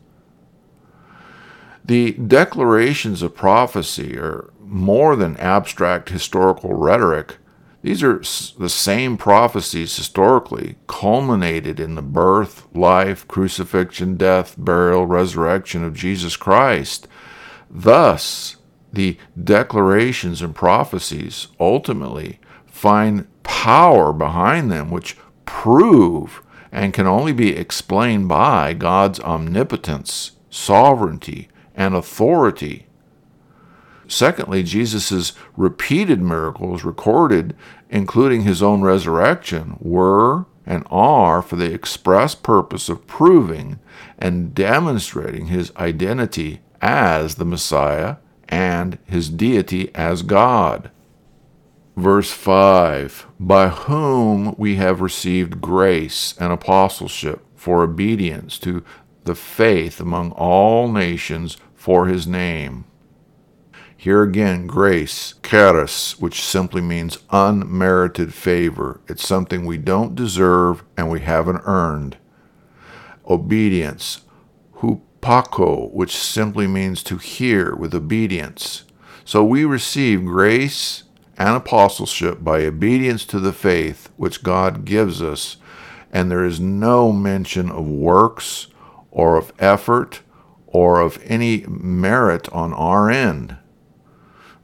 The 1.86 2.12
declarations 2.14 3.22
of 3.22 3.36
prophecy 3.36 4.18
are 4.18 4.52
more 4.62 5.16
than 5.16 5.38
abstract 5.38 6.10
historical 6.10 6.74
rhetoric. 6.74 7.38
These 7.82 8.02
are 8.02 8.22
the 8.58 8.70
same 8.70 9.18
prophecies 9.18 9.96
historically, 9.96 10.78
culminated 10.88 11.82
in 11.82 11.96
the 11.96 12.02
birth, 12.02 12.66
life, 12.74 13.28
crucifixion, 13.28 14.16
death, 14.16 14.56
burial, 14.58 15.06
resurrection 15.06 15.84
of 15.84 15.94
Jesus 15.94 16.38
Christ. 16.38 17.10
Thus, 17.70 18.56
the 18.94 19.18
declarations 19.42 20.42
and 20.42 20.56
prophecies 20.56 21.48
ultimately 21.60 22.40
find 22.66 23.28
power 23.44 24.14
behind 24.14 24.72
them, 24.72 24.90
which 24.90 25.18
prove 25.46 26.42
and 26.72 26.94
can 26.94 27.06
only 27.06 27.34
be 27.34 27.56
explained 27.56 28.30
by 28.30 28.74
God's 28.74 29.20
omnipotence, 29.20 30.32
sovereignty, 30.50 31.50
and 31.76 31.96
authority. 31.96 32.88
Secondly, 34.08 34.64
Jesus' 34.64 35.34
repeated 35.56 36.22
miracles 36.22 36.84
recorded, 36.84 37.56
including 37.90 38.42
his 38.42 38.62
own 38.62 38.82
resurrection, 38.82 39.78
were 39.80 40.46
and 40.66 40.86
are 40.90 41.42
for 41.42 41.56
the 41.56 41.74
express 41.74 42.36
purpose 42.36 42.90
of 42.90 43.08
proving 43.08 43.80
and 44.18 44.54
demonstrating 44.54 45.48
his 45.48 45.72
identity 45.76 46.62
as 46.82 47.36
the 47.36 47.46
Messiah 47.46 48.18
and 48.50 48.98
his 49.06 49.30
deity 49.30 49.94
as 49.96 50.22
God. 50.22 50.92
Verse 51.96 52.32
5 52.32 53.28
By 53.40 53.70
whom 53.70 54.56
we 54.58 54.76
have 54.76 55.02
received 55.02 55.62
grace 55.62 56.34
and 56.40 56.52
apostleship 56.52 57.46
for 57.56 57.84
obedience 57.84 58.58
to 58.60 58.84
the 59.26 59.36
faith 59.36 60.00
among 60.00 60.32
all 60.32 60.92
nations 60.92 61.58
for 61.74 62.08
his 62.08 62.28
name. 62.28 62.86
Here 63.96 64.22
again, 64.22 64.68
grace, 64.68 65.36
charis, 65.44 66.20
which 66.20 66.42
simply 66.42 66.82
means 66.82 67.20
unmerited 67.30 68.34
favor. 68.34 69.00
It's 69.08 69.26
something 69.26 69.66
we 69.66 69.78
don't 69.78 70.14
deserve 70.14 70.84
and 70.98 71.10
we 71.10 71.22
haven't 71.22 71.62
earned. 71.64 72.18
Obedience, 73.30 74.22
hupako, 74.80 75.90
which 75.94 76.18
simply 76.18 76.68
means 76.68 77.02
to 77.04 77.18
hear 77.18 77.74
with 77.76 77.96
obedience. 77.96 78.84
So 79.24 79.42
we 79.42 79.64
receive 79.64 80.26
grace 80.26 81.04
and 81.38 81.56
apostleship 81.56 82.44
by 82.44 82.66
obedience 82.66 83.24
to 83.28 83.40
the 83.40 83.54
faith 83.54 84.10
which 84.18 84.44
God 84.44 84.84
gives 84.84 85.22
us, 85.22 85.56
and 86.12 86.30
there 86.30 86.44
is 86.44 86.60
no 86.60 87.14
mention 87.14 87.72
of 87.72 87.88
works 87.88 88.68
or 89.14 89.38
of 89.38 89.54
effort 89.60 90.22
or 90.66 91.00
of 91.00 91.22
any 91.24 91.64
merit 91.68 92.50
on 92.52 92.74
our 92.74 93.10
end. 93.10 93.56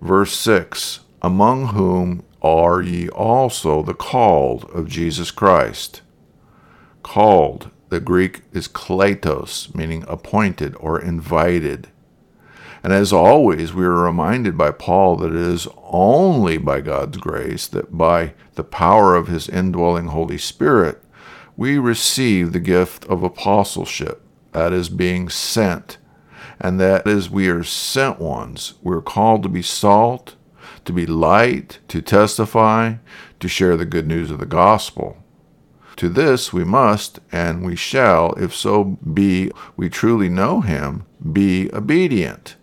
Verse 0.02 0.34
6 0.34 1.02
Among 1.22 1.68
whom 1.68 2.24
are 2.42 2.82
ye 2.82 3.08
also 3.10 3.84
the 3.84 3.94
called 3.94 4.70
of 4.72 4.90
Jesus 4.90 5.32
Christ? 5.32 6.02
Called, 7.04 7.70
the 7.90 8.00
Greek 8.00 8.42
is 8.52 8.68
kletos, 8.68 9.74
meaning 9.74 10.04
appointed 10.08 10.76
or 10.80 11.00
invited. 11.00 11.88
And 12.82 12.94
as 12.94 13.12
always, 13.12 13.74
we 13.74 13.84
are 13.86 14.04
reminded 14.04 14.58
by 14.58 14.72
Paul 14.72 15.18
that 15.18 15.34
it 15.34 15.42
is 15.42 15.68
only 15.84 16.58
by 16.58 16.82
God's 16.82 17.18
grace 17.18 17.68
that 17.68 17.98
by 17.98 18.34
the 18.56 18.64
power 18.64 19.16
of 19.16 19.28
his 19.28 19.50
indwelling 19.50 20.08
Holy 20.08 20.38
Spirit 20.38 21.04
we 21.58 21.78
receive 21.78 22.54
the 22.54 22.60
gift 22.60 23.04
of 23.06 23.22
apostleship 23.22 24.24
that 24.52 24.74
is 24.74 24.90
being 24.90 25.30
sent. 25.30 25.98
And 26.60 26.80
that 26.80 27.08
is, 27.08 27.30
we 27.30 27.48
are 27.50 27.64
sent 27.64 28.20
ones. 28.20 28.74
We're 28.82 29.02
called 29.02 29.44
to 29.44 29.50
be 29.50 29.62
salt, 29.62 30.36
to 30.86 30.94
be 30.94 31.06
light, 31.06 31.80
to 31.88 32.02
testify, 32.02 32.96
to 33.40 33.48
share 33.48 33.78
the 33.78 33.86
good 33.86 34.08
news 34.08 34.32
of 34.32 34.40
the 34.40 34.46
gospel. 34.46 35.18
To 35.98 36.10
this 36.10 36.54
we 36.54 36.64
must, 36.64 37.20
and 37.32 37.66
we 37.66 37.76
shall, 37.76 38.34
if 38.34 38.56
so 38.56 38.84
be 38.84 39.52
we 39.76 39.90
truly 39.90 40.30
know 40.30 40.62
him, 40.62 41.06
be 41.34 41.70
obedient. 41.74 42.56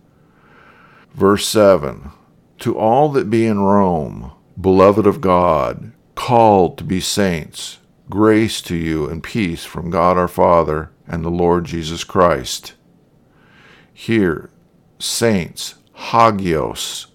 Verse 1.15 1.47
7 1.47 2.13
To 2.61 2.79
all 2.79 3.11
that 3.11 3.29
be 3.29 3.47
in 3.47 3.61
Rome, 3.61 4.33
beloved 4.59 5.07
of 5.07 5.21
God, 5.21 5.93
called 6.15 6.79
to 6.79 6.85
be 6.85 7.01
saints, 7.01 7.79
grace 8.09 8.61
to 8.63 8.77
you 8.77 9.09
and 9.09 9.23
peace 9.23 9.65
from 9.65 9.91
God 9.91 10.17
our 10.17 10.29
Father 10.29 10.91
and 11.07 11.25
the 11.25 11.31
Lord 11.31 11.65
Jesus 11.65 12.05
Christ. 12.05 12.75
Here, 13.93 14.51
saints, 14.99 15.75
hagios. 15.95 17.09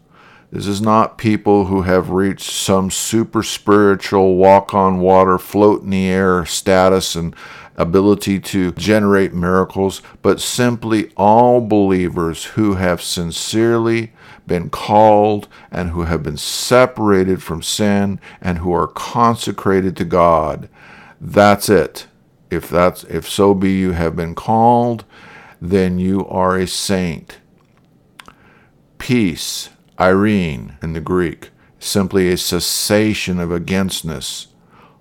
This 0.52 0.68
is 0.68 0.82
not 0.82 1.18
people 1.18 1.66
who 1.66 1.84
have 1.84 2.10
reached 2.10 2.52
some 2.52 2.92
super 2.92 3.42
spiritual 3.42 4.36
walk 4.36 4.74
on 4.74 5.00
water, 5.00 5.38
float 5.38 5.84
in 5.84 5.92
the 5.92 6.10
air 6.10 6.46
status 6.46 7.16
and 7.16 7.34
ability 7.78 8.40
to 8.40 8.74
generate 8.74 9.34
miracles, 9.34 10.02
but 10.22 10.42
simply 10.42 11.12
all 11.16 11.62
believers 11.62 12.44
who 12.46 12.76
have 12.76 13.02
sincerely 13.02 14.12
been 14.46 14.70
called 14.70 15.48
and 15.72 15.92
who 15.92 16.04
have 16.04 16.22
been 16.22 16.38
separated 16.38 17.42
from 17.42 17.62
sin 17.62 18.20
and 18.42 18.58
who 18.58 18.74
are 18.74 18.88
consecrated 18.88 19.96
to 19.96 20.04
God. 20.04 20.68
That's 21.24 21.70
it. 21.70 22.08
if 22.52 22.70
that's 22.70 23.04
if 23.06 23.28
so 23.30 23.54
be 23.56 23.72
you 23.72 23.94
have 23.94 24.16
been 24.16 24.36
called, 24.36 25.06
then 25.62 25.98
you 25.98 26.28
are 26.28 26.58
a 26.58 26.68
saint. 26.68 27.38
Peace, 28.98 29.70
eirene 29.98 30.82
in 30.84 30.94
the 30.94 31.00
Greek, 31.02 31.50
simply 31.80 32.30
a 32.30 32.38
cessation 32.38 33.40
of 33.40 33.52
againstness, 33.52 34.48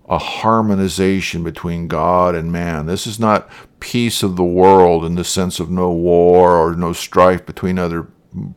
a 0.09 0.19
harmonization 0.19 1.43
between 1.43 1.89
God 1.89 2.35
and 2.35 2.53
man. 2.53 2.87
This 2.87 3.07
is 3.07 3.19
not 3.19 3.51
peace 3.81 4.23
of 4.23 4.37
the 4.37 4.45
world 4.45 5.05
in 5.05 5.17
the 5.17 5.25
sense 5.25 5.59
of 5.59 5.71
no 5.71 5.91
war 5.91 6.57
or 6.57 6.75
no 6.75 6.93
strife 6.93 7.45
between 7.45 7.79
other 7.79 8.09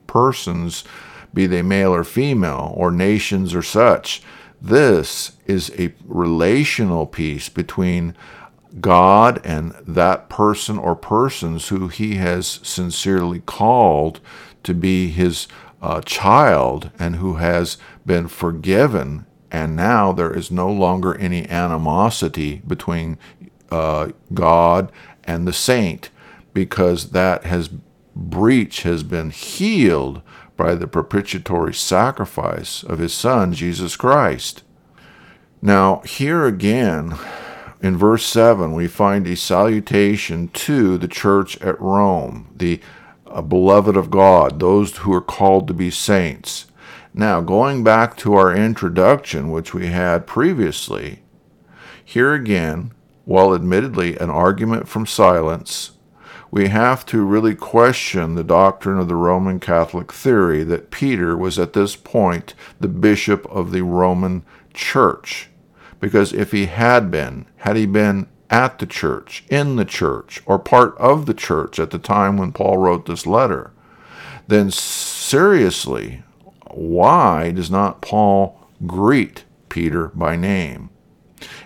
persons, 0.06 0.84
be 1.34 1.48
they 1.48 1.62
male 1.62 1.94
or 1.94 2.04
female, 2.04 2.74
or 2.76 2.92
nations 2.92 3.56
or 3.56 3.64
such. 3.64 4.22
This 4.62 5.33
is 5.46 5.72
a 5.78 5.94
relational 6.06 7.06
peace 7.06 7.50
between 7.50 8.16
God 8.80 9.40
and 9.44 9.74
that 9.88 10.30
person 10.30 10.78
or 10.78 10.96
persons 10.96 11.68
who 11.68 11.88
he 11.88 12.16
has 12.16 12.60
sincerely 12.64 13.40
called 13.40 14.20
to 14.64 14.74
be 14.74 15.10
his 15.10 15.48
uh, 15.82 16.02
child 16.02 16.90
and 16.98 17.18
who 17.18 17.36
has 17.36 17.78
been 18.06 18.28
forgiven. 18.28 19.26
And 19.52 19.76
now 19.76 20.12
there 20.12 20.34
is 20.34 20.50
no 20.50 20.72
longer 20.72 21.16
any 21.18 21.48
animosity 21.50 22.62
between 22.66 23.18
uh, 23.70 24.10
God 24.34 24.92
and 25.24 25.48
the 25.48 25.54
saint 25.54 26.10
because 26.54 27.12
that 27.12 27.44
has 27.46 27.70
breach 28.16 28.84
has 28.84 29.04
been 29.04 29.32
healed 29.32 30.22
by 30.56 30.76
the 30.76 30.88
propitiatory 30.88 31.74
sacrifice 31.74 32.84
of 32.84 33.00
his 33.00 33.14
son 33.14 33.54
Jesus 33.54 33.96
Christ. 33.96 34.64
Now, 35.66 36.02
here 36.02 36.46
again, 36.46 37.18
in 37.82 37.96
verse 37.96 38.26
7, 38.26 38.74
we 38.74 38.86
find 38.90 39.26
a 39.26 39.38
salutation 39.38 40.50
to 40.50 40.98
the 40.98 41.08
church 41.08 41.56
at 41.62 41.80
Rome, 41.80 42.54
the 42.54 42.82
uh, 43.26 43.42
beloved 43.42 43.96
of 43.96 44.12
God, 44.12 44.60
those 44.60 44.98
who 44.98 45.14
are 45.14 45.22
called 45.22 45.70
to 45.70 45.74
be 45.74 45.90
saints. 45.90 46.66
Now, 47.14 47.40
going 47.40 47.82
back 47.82 48.18
to 48.18 48.34
our 48.34 48.54
introduction, 48.54 49.52
which 49.52 49.74
we 49.74 49.88
had 49.88 50.28
previously, 50.28 51.22
here 52.04 52.34
again, 52.34 52.92
while 53.24 53.56
admittedly 53.56 54.18
an 54.18 54.30
argument 54.30 54.90
from 54.90 55.06
silence, 55.06 55.92
we 56.52 56.68
have 56.68 57.06
to 57.06 57.24
really 57.24 57.56
question 57.56 58.36
the 58.36 58.44
doctrine 58.44 59.00
of 59.00 59.08
the 59.08 59.16
Roman 59.16 59.62
Catholic 59.62 60.12
theory 60.12 60.66
that 60.66 60.92
Peter 60.92 61.38
was 61.38 61.58
at 61.58 61.72
this 61.72 61.96
point 61.96 62.54
the 62.82 62.90
bishop 62.90 63.46
of 63.50 63.72
the 63.72 63.84
Roman 63.84 64.44
church. 64.74 65.48
Because 66.04 66.34
if 66.34 66.52
he 66.52 66.66
had 66.66 67.10
been, 67.10 67.46
had 67.60 67.78
he 67.78 67.86
been 67.86 68.28
at 68.50 68.80
the 68.80 68.86
church, 68.86 69.46
in 69.50 69.78
the 69.78 69.86
church, 69.86 70.44
or 70.46 70.60
part 70.60 70.98
of 70.98 71.28
the 71.28 71.34
church 71.34 71.80
at 71.80 71.92
the 71.92 71.98
time 71.98 72.36
when 72.36 72.52
Paul 72.52 72.78
wrote 72.78 73.06
this 73.06 73.26
letter, 73.26 73.72
then 74.46 74.70
seriously, 74.70 76.22
why 76.72 77.52
does 77.52 77.72
not 77.72 78.02
Paul 78.02 78.68
greet 78.86 79.46
Peter 79.70 80.10
by 80.10 80.36
name? 80.36 80.90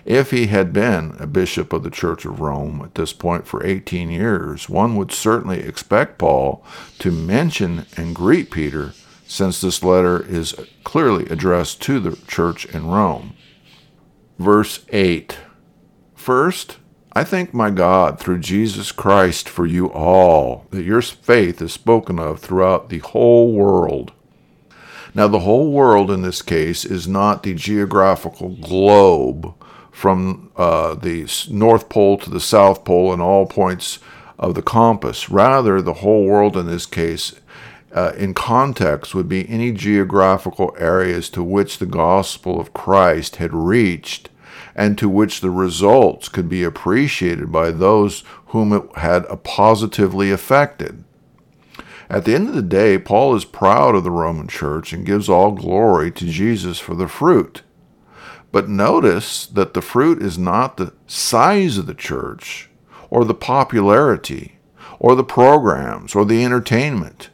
If 0.04 0.30
he 0.30 0.46
had 0.46 0.72
been 0.72 1.16
a 1.18 1.26
bishop 1.26 1.72
of 1.72 1.82
the 1.82 1.90
Church 1.90 2.24
of 2.24 2.38
Rome 2.38 2.80
at 2.84 2.94
this 2.94 3.12
point 3.12 3.48
for 3.48 3.66
18 3.66 4.08
years, 4.08 4.68
one 4.68 4.94
would 4.94 5.10
certainly 5.10 5.58
expect 5.58 6.16
Paul 6.16 6.64
to 7.00 7.10
mention 7.10 7.86
and 7.96 8.14
greet 8.14 8.52
Peter, 8.52 8.92
since 9.26 9.60
this 9.60 9.82
letter 9.82 10.24
is 10.24 10.54
clearly 10.84 11.26
addressed 11.26 11.82
to 11.82 11.98
the 11.98 12.16
church 12.28 12.66
in 12.66 12.86
Rome. 12.86 13.34
Verse 14.38 14.84
8 14.90 15.36
First, 16.14 16.78
I 17.12 17.24
thank 17.24 17.52
my 17.52 17.70
God 17.70 18.20
through 18.20 18.38
Jesus 18.38 18.92
Christ 18.92 19.48
for 19.48 19.66
you 19.66 19.90
all, 19.90 20.66
that 20.70 20.84
your 20.84 21.02
faith 21.02 21.60
is 21.60 21.72
spoken 21.72 22.18
of 22.18 22.38
throughout 22.38 22.88
the 22.88 22.98
whole 22.98 23.52
world. 23.52 24.12
Now, 25.14 25.26
the 25.26 25.40
whole 25.40 25.72
world 25.72 26.10
in 26.10 26.22
this 26.22 26.42
case 26.42 26.84
is 26.84 27.08
not 27.08 27.42
the 27.42 27.54
geographical 27.54 28.50
globe 28.50 29.54
from 29.90 30.52
uh, 30.56 30.94
the 30.94 31.28
North 31.50 31.88
Pole 31.88 32.18
to 32.18 32.30
the 32.30 32.40
South 32.40 32.84
Pole 32.84 33.12
and 33.12 33.20
all 33.20 33.46
points 33.46 33.98
of 34.38 34.54
the 34.54 34.62
compass. 34.62 35.28
Rather, 35.28 35.82
the 35.82 35.94
whole 35.94 36.24
world 36.24 36.56
in 36.56 36.66
this 36.66 36.86
case, 36.86 37.34
uh, 37.92 38.12
in 38.16 38.34
context, 38.34 39.14
would 39.14 39.28
be 39.28 39.48
any 39.48 39.72
geographical 39.72 40.74
areas 40.78 41.30
to 41.30 41.42
which 41.42 41.78
the 41.78 41.86
gospel 41.86 42.60
of 42.60 42.74
Christ 42.74 43.36
had 43.36 43.52
reached 43.54 44.30
and 44.74 44.96
to 44.98 45.08
which 45.08 45.40
the 45.40 45.50
results 45.50 46.28
could 46.28 46.48
be 46.48 46.62
appreciated 46.62 47.50
by 47.50 47.70
those 47.70 48.22
whom 48.48 48.72
it 48.72 48.84
had 48.96 49.24
positively 49.42 50.30
affected. 50.30 51.04
At 52.10 52.24
the 52.24 52.34
end 52.34 52.48
of 52.48 52.54
the 52.54 52.62
day, 52.62 52.98
Paul 52.98 53.34
is 53.34 53.44
proud 53.44 53.94
of 53.94 54.04
the 54.04 54.10
Roman 54.10 54.48
church 54.48 54.92
and 54.92 55.04
gives 55.04 55.28
all 55.28 55.52
glory 55.52 56.10
to 56.12 56.26
Jesus 56.26 56.78
for 56.78 56.94
the 56.94 57.08
fruit. 57.08 57.62
But 58.50 58.68
notice 58.68 59.46
that 59.46 59.74
the 59.74 59.82
fruit 59.82 60.22
is 60.22 60.38
not 60.38 60.76
the 60.76 60.94
size 61.06 61.76
of 61.76 61.86
the 61.86 61.94
church, 61.94 62.70
or 63.10 63.24
the 63.24 63.34
popularity, 63.34 64.58
or 64.98 65.14
the 65.14 65.24
programs, 65.24 66.14
or 66.14 66.24
the 66.24 66.42
entertainment. 66.42 67.28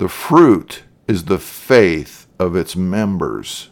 The 0.00 0.08
fruit 0.08 0.84
is 1.06 1.26
the 1.26 1.38
faith 1.38 2.26
of 2.38 2.56
its 2.56 2.74
members. 2.74 3.68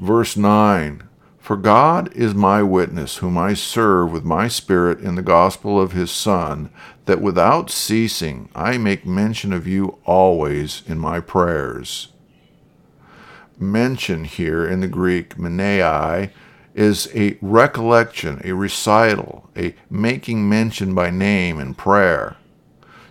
Verse 0.00 0.36
9 0.36 1.04
For 1.38 1.56
God 1.56 2.12
is 2.16 2.34
my 2.34 2.64
witness, 2.64 3.18
whom 3.18 3.38
I 3.38 3.54
serve 3.54 4.10
with 4.10 4.24
my 4.24 4.48
spirit 4.48 4.98
in 4.98 5.14
the 5.14 5.22
gospel 5.22 5.80
of 5.80 5.92
his 5.92 6.10
Son, 6.10 6.68
that 7.06 7.20
without 7.20 7.70
ceasing 7.70 8.48
I 8.56 8.76
make 8.76 9.06
mention 9.06 9.52
of 9.52 9.68
you 9.68 9.98
always 10.04 10.82
in 10.88 10.98
my 10.98 11.20
prayers 11.20 12.08
mention 13.56 14.24
here 14.24 14.66
in 14.66 14.80
the 14.80 14.88
Greek, 14.88 15.36
menei, 15.36 16.30
is 16.74 17.08
a 17.14 17.36
recollection, 17.42 18.40
a 18.42 18.52
recital, 18.52 19.50
a 19.54 19.74
making 19.90 20.48
mention 20.48 20.94
by 20.94 21.10
name 21.10 21.60
in 21.60 21.74
prayer. 21.74 22.36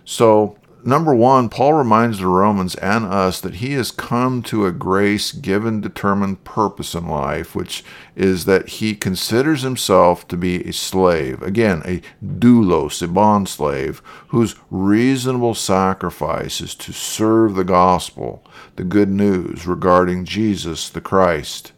So 0.04 0.58
number 0.84 1.14
one, 1.14 1.48
Paul 1.48 1.74
reminds 1.74 2.18
the 2.18 2.26
Romans 2.26 2.74
and 2.76 3.04
us 3.04 3.40
that 3.40 3.56
he 3.56 3.72
has 3.74 3.90
come 3.90 4.42
to 4.44 4.66
a 4.66 4.72
grace 4.72 5.32
given 5.32 5.80
determined 5.80 6.44
purpose 6.44 6.94
in 6.94 7.06
life, 7.06 7.54
which 7.54 7.84
is 8.14 8.44
that 8.44 8.68
he 8.68 8.94
considers 8.94 9.62
himself 9.62 10.26
to 10.28 10.36
be 10.36 10.62
a 10.64 10.72
slave. 10.72 11.42
Again, 11.42 11.82
a 11.84 12.00
doulos, 12.24 13.02
a 13.02 13.08
bond 13.08 13.48
slave, 13.48 14.02
whose 14.28 14.56
reasonable 14.70 15.54
sacrifice 15.54 16.60
is 16.60 16.74
to 16.76 16.92
serve 16.92 17.54
the 17.54 17.64
gospel, 17.64 18.44
the 18.76 18.84
good 18.84 19.10
news 19.10 19.66
regarding 19.66 20.24
Jesus 20.24 20.88
the 20.88 21.00
Christ. 21.00 21.72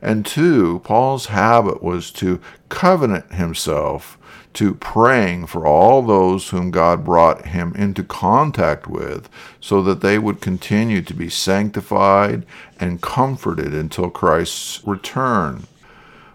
And 0.00 0.26
two, 0.26 0.80
Paul's 0.80 1.26
habit 1.26 1.82
was 1.82 2.10
to 2.12 2.40
covenant 2.68 3.32
himself 3.34 4.18
to 4.54 4.74
praying 4.74 5.46
for 5.46 5.66
all 5.66 6.02
those 6.02 6.50
whom 6.50 6.70
God 6.70 7.04
brought 7.04 7.46
him 7.46 7.74
into 7.74 8.02
contact 8.02 8.86
with, 8.86 9.28
so 9.60 9.82
that 9.82 10.00
they 10.00 10.18
would 10.18 10.40
continue 10.40 11.02
to 11.02 11.14
be 11.14 11.28
sanctified 11.28 12.44
and 12.78 13.02
comforted 13.02 13.74
until 13.74 14.10
Christ's 14.10 14.86
return. 14.86 15.64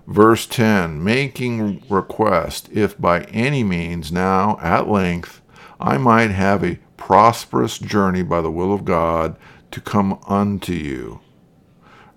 Verse 0.07 0.45
10 0.45 1.03
Making 1.03 1.83
request, 1.89 2.69
if 2.71 2.99
by 2.99 3.23
any 3.25 3.63
means 3.63 4.11
now 4.11 4.57
at 4.61 4.87
length 4.87 5.41
I 5.79 5.97
might 5.97 6.31
have 6.31 6.63
a 6.63 6.79
prosperous 6.95 7.77
journey 7.77 8.23
by 8.23 8.41
the 8.41 8.51
will 8.51 8.73
of 8.73 8.85
God 8.85 9.37
to 9.71 9.81
come 9.81 10.19
unto 10.27 10.73
you. 10.73 11.19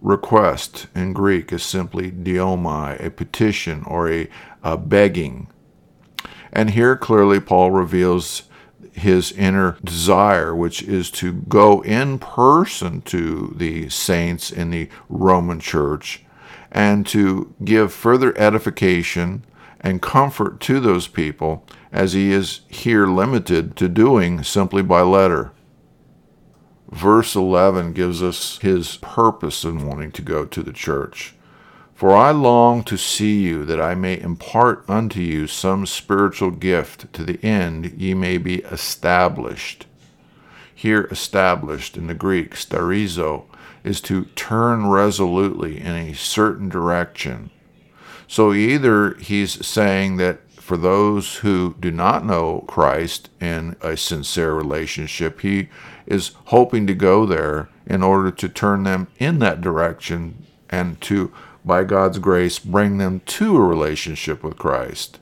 Request 0.01 0.87
in 0.95 1.13
Greek 1.13 1.53
is 1.53 1.63
simply 1.63 2.11
diomai, 2.11 3.05
a 3.05 3.11
petition 3.11 3.85
or 3.85 4.11
a, 4.11 4.29
a 4.63 4.79
begging. 4.79 5.49
And 6.53 6.71
here 6.71 6.97
clearly 6.97 7.41
Paul 7.41 7.71
reveals 7.71 8.45
his 8.93 9.33
inner 9.33 9.77
desire, 9.85 10.55
which 10.55 10.83
is 10.83 11.11
to 11.13 11.33
go 11.33 11.83
in 11.83 12.19
person 12.19 13.03
to 13.03 13.55
the 13.57 13.89
saints 13.89 14.51
in 14.51 14.71
the 14.71 14.89
Roman 15.09 15.61
church 15.61 16.25
and 16.73 17.07
to 17.09 17.55
give 17.65 17.93
further 17.93 18.37
edification 18.39 19.45
and 19.81 20.03
comfort 20.03 20.61
to 20.61 20.81
those 20.81 21.09
people 21.09 21.67
as 21.93 22.13
he 22.13 22.33
is 22.33 22.61
here 22.69 23.07
limited 23.07 23.77
to 23.77 23.89
doing 23.89 24.43
simply 24.43 24.83
by 24.83 25.01
letter. 25.01 25.53
Verse 26.91 27.35
11 27.35 27.93
gives 27.93 28.23
us 28.23 28.59
his 28.59 28.97
purpose 28.99 29.65
in 29.65 29.87
wanting 29.87 30.13
to 30.13 30.23
go 30.23 30.45
to 30.45 30.63
the 30.63 30.73
church. 30.73 31.35
For 32.01 32.17
I 32.17 32.31
long 32.31 32.83
to 32.85 32.97
see 32.97 33.43
you, 33.43 33.67
that 33.67 33.79
I 33.79 33.95
may 33.95 34.19
impart 34.19 34.89
unto 34.89 35.21
you 35.21 35.47
some 35.47 35.85
spiritual 35.85 36.51
gift, 36.51 37.13
to 37.13 37.23
the 37.23 37.39
end 37.45 37.93
ye 37.95 38.15
may 38.15 38.39
be 38.39 38.61
established. 38.61 39.85
Here, 40.75 41.07
established 41.11 41.99
in 41.99 42.07
the 42.07 42.15
Greek, 42.15 42.55
sterizo, 42.55 43.45
is 43.85 44.01
to 44.01 44.25
turn 44.35 44.87
resolutely 44.87 45.79
in 45.79 45.95
a 45.95 46.15
certain 46.15 46.71
direction. 46.71 47.51
So 48.27 48.55
either 48.55 49.17
he's 49.17 49.67
saying 49.67 50.17
that 50.17 50.41
for 50.53 50.79
those 50.79 51.37
who 51.37 51.77
do 51.79 51.91
not 51.91 52.25
know 52.25 52.65
Christ 52.67 53.29
in 53.43 53.77
a 53.83 53.99
sincere 53.99 54.55
relationship, 54.55 55.43
he 55.43 55.69
is 56.07 56.33
hoping 56.47 56.87
to 56.87 56.95
go 56.95 57.27
there 57.27 57.69
in 57.85 58.03
order 58.03 58.31
to 58.31 58.49
turn 58.49 58.85
them 58.85 59.09
in 59.19 59.39
that 59.41 59.61
direction 59.61 60.47
and 60.71 60.99
to, 61.03 61.31
by 61.65 61.85
God's 61.85 62.19
grace, 62.19 62.59
bring 62.59 62.99
them 62.99 63.21
to 63.27 63.57
a 63.57 63.61
relationship 63.61 64.43
with 64.43 64.57
Christ. 64.57 65.19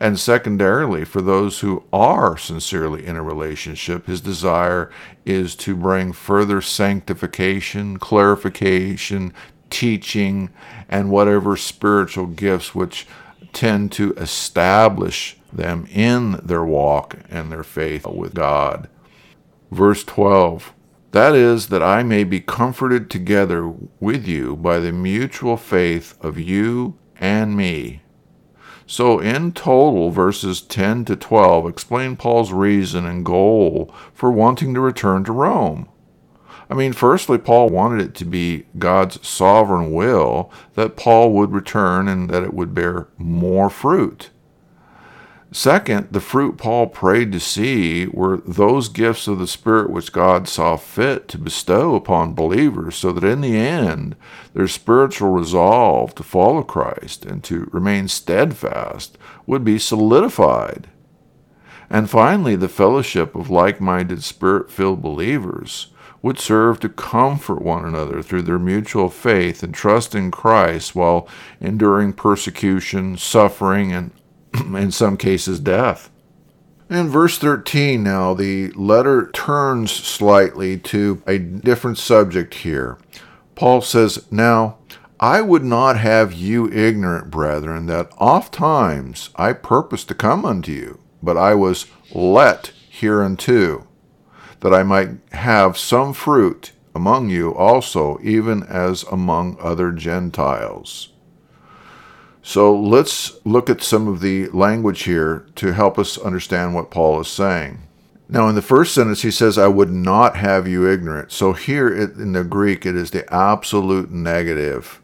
And 0.00 0.18
secondarily, 0.18 1.04
for 1.04 1.22
those 1.22 1.60
who 1.60 1.84
are 1.92 2.36
sincerely 2.36 3.06
in 3.06 3.14
a 3.14 3.22
relationship, 3.22 4.06
his 4.06 4.20
desire 4.20 4.90
is 5.24 5.54
to 5.56 5.76
bring 5.76 6.12
further 6.12 6.60
sanctification, 6.60 7.98
clarification, 7.98 9.32
teaching, 9.70 10.50
and 10.88 11.10
whatever 11.10 11.56
spiritual 11.56 12.26
gifts 12.26 12.74
which 12.74 13.06
tend 13.52 13.92
to 13.92 14.12
establish 14.14 15.36
them 15.52 15.86
in 15.92 16.32
their 16.42 16.64
walk 16.64 17.18
and 17.28 17.52
their 17.52 17.62
faith 17.62 18.06
with 18.06 18.34
God. 18.34 18.88
Verse 19.70 20.02
12 20.04 20.72
That 21.12 21.34
is, 21.34 21.68
that 21.68 21.82
I 21.82 22.02
may 22.02 22.24
be 22.24 22.40
comforted 22.40 23.10
together 23.10 23.72
with 24.00 24.26
you 24.26 24.56
by 24.56 24.78
the 24.78 24.92
mutual 24.92 25.58
faith 25.58 26.16
of 26.22 26.38
you 26.38 26.98
and 27.20 27.54
me. 27.54 28.00
So, 28.86 29.20
in 29.20 29.52
total, 29.52 30.10
verses 30.10 30.62
10 30.62 31.04
to 31.06 31.16
12 31.16 31.68
explain 31.68 32.16
Paul's 32.16 32.52
reason 32.52 33.06
and 33.06 33.24
goal 33.24 33.94
for 34.14 34.30
wanting 34.30 34.72
to 34.74 34.80
return 34.80 35.22
to 35.24 35.32
Rome. 35.32 35.88
I 36.70 36.74
mean, 36.74 36.94
firstly, 36.94 37.36
Paul 37.36 37.68
wanted 37.68 38.00
it 38.00 38.14
to 38.16 38.24
be 38.24 38.64
God's 38.78 39.26
sovereign 39.26 39.92
will 39.92 40.50
that 40.74 40.96
Paul 40.96 41.32
would 41.34 41.52
return 41.52 42.08
and 42.08 42.30
that 42.30 42.42
it 42.42 42.54
would 42.54 42.74
bear 42.74 43.08
more 43.18 43.68
fruit. 43.68 44.30
Second, 45.54 46.08
the 46.10 46.20
fruit 46.20 46.56
Paul 46.56 46.86
prayed 46.86 47.30
to 47.32 47.40
see 47.40 48.06
were 48.06 48.38
those 48.38 48.88
gifts 48.88 49.28
of 49.28 49.38
the 49.38 49.46
Spirit 49.46 49.90
which 49.90 50.10
God 50.10 50.48
saw 50.48 50.76
fit 50.76 51.28
to 51.28 51.36
bestow 51.36 51.94
upon 51.94 52.32
believers, 52.32 52.96
so 52.96 53.12
that 53.12 53.22
in 53.22 53.42
the 53.42 53.54
end 53.54 54.16
their 54.54 54.66
spiritual 54.66 55.30
resolve 55.30 56.14
to 56.14 56.22
follow 56.22 56.62
Christ 56.62 57.26
and 57.26 57.44
to 57.44 57.68
remain 57.70 58.08
steadfast 58.08 59.18
would 59.46 59.62
be 59.62 59.78
solidified. 59.78 60.88
And 61.90 62.08
finally, 62.08 62.56
the 62.56 62.70
fellowship 62.70 63.34
of 63.34 63.50
like 63.50 63.78
minded, 63.78 64.24
spirit 64.24 64.70
filled 64.70 65.02
believers 65.02 65.88
would 66.22 66.38
serve 66.38 66.80
to 66.80 66.88
comfort 66.88 67.60
one 67.60 67.84
another 67.84 68.22
through 68.22 68.42
their 68.42 68.58
mutual 68.58 69.10
faith 69.10 69.62
and 69.62 69.74
trust 69.74 70.14
in 70.14 70.30
Christ 70.30 70.94
while 70.94 71.28
enduring 71.60 72.14
persecution, 72.14 73.18
suffering, 73.18 73.92
and 73.92 74.12
in 74.76 74.90
some 74.90 75.16
cases 75.16 75.60
death. 75.60 76.10
In 76.90 77.08
verse 77.08 77.38
13, 77.38 78.02
now, 78.02 78.34
the 78.34 78.70
letter 78.72 79.30
turns 79.30 79.90
slightly 79.90 80.76
to 80.78 81.22
a 81.26 81.38
different 81.38 81.96
subject 81.96 82.54
here. 82.54 82.98
Paul 83.54 83.80
says, 83.80 84.26
Now, 84.30 84.76
I 85.18 85.40
would 85.40 85.64
not 85.64 85.98
have 85.98 86.32
you 86.32 86.70
ignorant, 86.70 87.30
brethren, 87.30 87.86
that 87.86 88.12
oft 88.18 88.52
times 88.52 89.30
I 89.36 89.52
purposed 89.52 90.08
to 90.08 90.14
come 90.14 90.44
unto 90.44 90.72
you, 90.72 90.98
but 91.22 91.36
I 91.36 91.54
was 91.54 91.86
let 92.12 92.72
hereunto 92.90 93.86
that 94.60 94.74
I 94.74 94.82
might 94.82 95.10
have 95.32 95.78
some 95.78 96.12
fruit 96.12 96.72
among 96.94 97.30
you 97.30 97.54
also, 97.54 98.18
even 98.22 98.62
as 98.64 99.02
among 99.04 99.56
other 99.60 99.92
Gentiles. 99.92 101.11
So 102.42 102.76
let's 102.76 103.44
look 103.44 103.70
at 103.70 103.82
some 103.82 104.08
of 104.08 104.20
the 104.20 104.48
language 104.48 105.04
here 105.04 105.46
to 105.56 105.72
help 105.72 105.98
us 105.98 106.18
understand 106.18 106.74
what 106.74 106.90
Paul 106.90 107.20
is 107.20 107.28
saying. 107.28 107.78
Now, 108.28 108.48
in 108.48 108.54
the 108.54 108.62
first 108.62 108.94
sentence, 108.94 109.22
he 109.22 109.30
says, 109.30 109.58
I 109.58 109.68
would 109.68 109.92
not 109.92 110.36
have 110.36 110.66
you 110.66 110.90
ignorant. 110.90 111.32
So 111.32 111.52
here 111.52 111.94
in 111.94 112.32
the 112.32 112.44
Greek, 112.44 112.86
it 112.86 112.96
is 112.96 113.10
the 113.10 113.32
absolute 113.32 114.10
negative. 114.10 115.00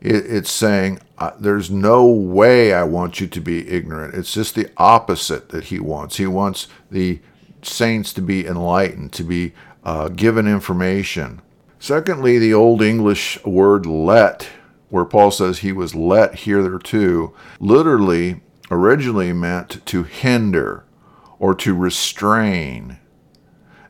It's 0.00 0.50
saying, 0.50 1.00
There's 1.38 1.70
no 1.70 2.06
way 2.06 2.72
I 2.72 2.84
want 2.84 3.20
you 3.20 3.26
to 3.26 3.40
be 3.40 3.68
ignorant. 3.68 4.14
It's 4.14 4.32
just 4.32 4.54
the 4.54 4.70
opposite 4.76 5.50
that 5.50 5.64
he 5.64 5.78
wants. 5.78 6.16
He 6.16 6.26
wants 6.26 6.68
the 6.90 7.20
saints 7.60 8.12
to 8.14 8.22
be 8.22 8.46
enlightened, 8.46 9.12
to 9.14 9.24
be 9.24 9.52
uh, 9.84 10.08
given 10.08 10.46
information. 10.46 11.42
Secondly, 11.78 12.38
the 12.38 12.54
Old 12.54 12.82
English 12.82 13.42
word 13.44 13.84
let, 13.84 14.48
where 14.90 15.04
Paul 15.04 15.30
says 15.30 15.58
he 15.58 15.72
was 15.72 15.94
let 15.94 16.40
hitherto, 16.40 17.34
literally 17.58 18.42
originally 18.70 19.32
meant 19.32 19.84
to 19.86 20.02
hinder 20.02 20.84
or 21.38 21.54
to 21.54 21.74
restrain. 21.74 22.98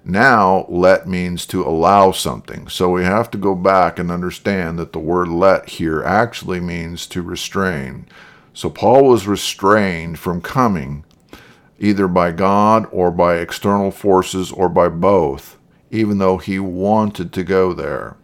Now, 0.04 0.64
let 0.68 1.06
means 1.06 1.44
to 1.46 1.62
allow 1.62 2.12
something. 2.12 2.68
So 2.68 2.88
we 2.90 3.04
have 3.04 3.30
to 3.32 3.38
go 3.38 3.54
back 3.54 3.98
and 3.98 4.10
understand 4.10 4.78
that 4.78 4.92
the 4.92 4.98
word 4.98 5.28
let 5.28 5.68
here 5.68 6.02
actually 6.02 6.60
means 6.60 7.06
to 7.08 7.22
restrain. 7.22 8.06
So 8.54 8.70
Paul 8.70 9.04
was 9.04 9.26
restrained 9.26 10.18
from 10.18 10.40
coming 10.40 11.04
either 11.78 12.06
by 12.08 12.30
God 12.30 12.86
or 12.92 13.10
by 13.10 13.36
external 13.36 13.90
forces 13.90 14.52
or 14.52 14.68
by 14.68 14.88
both, 14.88 15.58
even 15.90 16.18
though 16.18 16.38
he 16.38 16.58
wanted 16.58 17.32
to 17.32 17.42
go 17.42 17.72
there. 17.72 18.16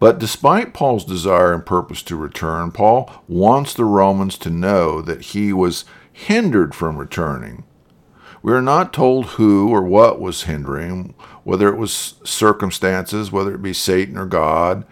But 0.00 0.18
despite 0.18 0.72
Paul's 0.72 1.04
desire 1.04 1.52
and 1.52 1.64
purpose 1.64 2.02
to 2.04 2.16
return, 2.16 2.72
Paul 2.72 3.22
wants 3.28 3.74
the 3.74 3.84
Romans 3.84 4.38
to 4.38 4.50
know 4.50 5.02
that 5.02 5.20
he 5.26 5.52
was 5.52 5.84
hindered 6.10 6.74
from 6.74 6.96
returning. 6.96 7.64
We 8.42 8.54
are 8.54 8.62
not 8.62 8.94
told 8.94 9.26
who 9.26 9.68
or 9.68 9.82
what 9.82 10.18
was 10.18 10.44
hindering, 10.44 11.14
whether 11.44 11.68
it 11.68 11.76
was 11.76 12.14
circumstances, 12.24 13.30
whether 13.30 13.54
it 13.54 13.60
be 13.60 13.74
Satan 13.74 14.16
or 14.16 14.24
God. 14.24 14.86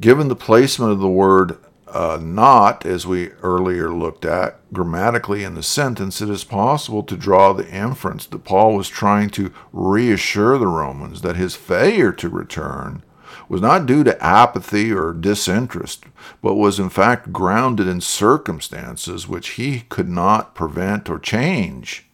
Given 0.00 0.26
the 0.26 0.34
placement 0.34 0.90
of 0.90 0.98
the 0.98 1.08
word 1.08 1.56
uh, 1.86 2.18
not, 2.20 2.84
as 2.84 3.06
we 3.06 3.28
earlier 3.42 3.92
looked 3.92 4.24
at, 4.24 4.58
grammatically 4.72 5.44
in 5.44 5.54
the 5.54 5.62
sentence, 5.62 6.20
it 6.20 6.28
is 6.28 6.42
possible 6.42 7.04
to 7.04 7.16
draw 7.16 7.52
the 7.52 7.68
inference 7.70 8.26
that 8.26 8.44
Paul 8.44 8.74
was 8.74 8.88
trying 8.88 9.30
to 9.30 9.52
reassure 9.72 10.58
the 10.58 10.66
Romans 10.66 11.20
that 11.20 11.36
his 11.36 11.54
failure 11.54 12.10
to 12.10 12.28
return 12.28 13.04
was 13.48 13.60
not 13.60 13.86
due 13.86 14.04
to 14.04 14.24
apathy 14.24 14.92
or 14.92 15.12
disinterest, 15.12 16.04
but 16.42 16.54
was 16.54 16.78
in 16.78 16.90
fact 16.90 17.32
grounded 17.32 17.86
in 17.86 18.00
circumstances 18.00 19.28
which 19.28 19.50
he 19.50 19.80
could 19.88 20.08
not 20.08 20.54
prevent 20.54 21.08
or 21.08 21.18
change. 21.18 22.06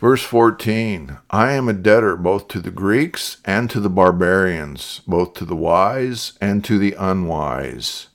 Verse 0.00 0.22
14 0.22 1.18
I 1.30 1.52
am 1.52 1.68
a 1.68 1.72
debtor 1.72 2.16
both 2.16 2.48
to 2.48 2.60
the 2.60 2.70
Greeks 2.70 3.38
and 3.44 3.70
to 3.70 3.80
the 3.80 3.88
barbarians, 3.88 5.00
both 5.06 5.34
to 5.34 5.44
the 5.44 5.56
wise 5.56 6.34
and 6.40 6.62
to 6.64 6.78
the 6.78 6.94
unwise. 6.98 8.08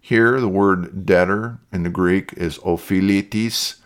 Here, 0.00 0.40
the 0.40 0.48
word 0.48 1.06
debtor 1.06 1.58
in 1.72 1.82
the 1.82 1.90
Greek 1.90 2.34
is 2.34 2.58
ophilitis, 2.58 3.76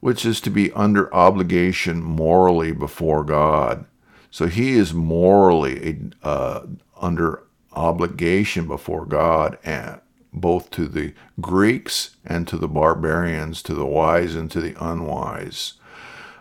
which 0.00 0.24
is 0.24 0.40
to 0.40 0.50
be 0.50 0.72
under 0.72 1.12
obligation 1.14 2.02
morally 2.02 2.72
before 2.72 3.22
God. 3.22 3.84
So 4.30 4.46
he 4.46 4.72
is 4.72 4.92
morally 4.92 6.10
uh, 6.22 6.62
under 7.00 7.42
obligation 7.76 8.66
before 8.66 9.04
God, 9.04 9.58
and 9.64 10.00
both 10.32 10.70
to 10.70 10.88
the 10.88 11.14
Greeks 11.40 12.16
and 12.24 12.48
to 12.48 12.56
the 12.56 12.68
barbarians, 12.68 13.62
to 13.62 13.74
the 13.74 13.86
wise 13.86 14.34
and 14.34 14.50
to 14.50 14.60
the 14.60 14.74
unwise. 14.82 15.74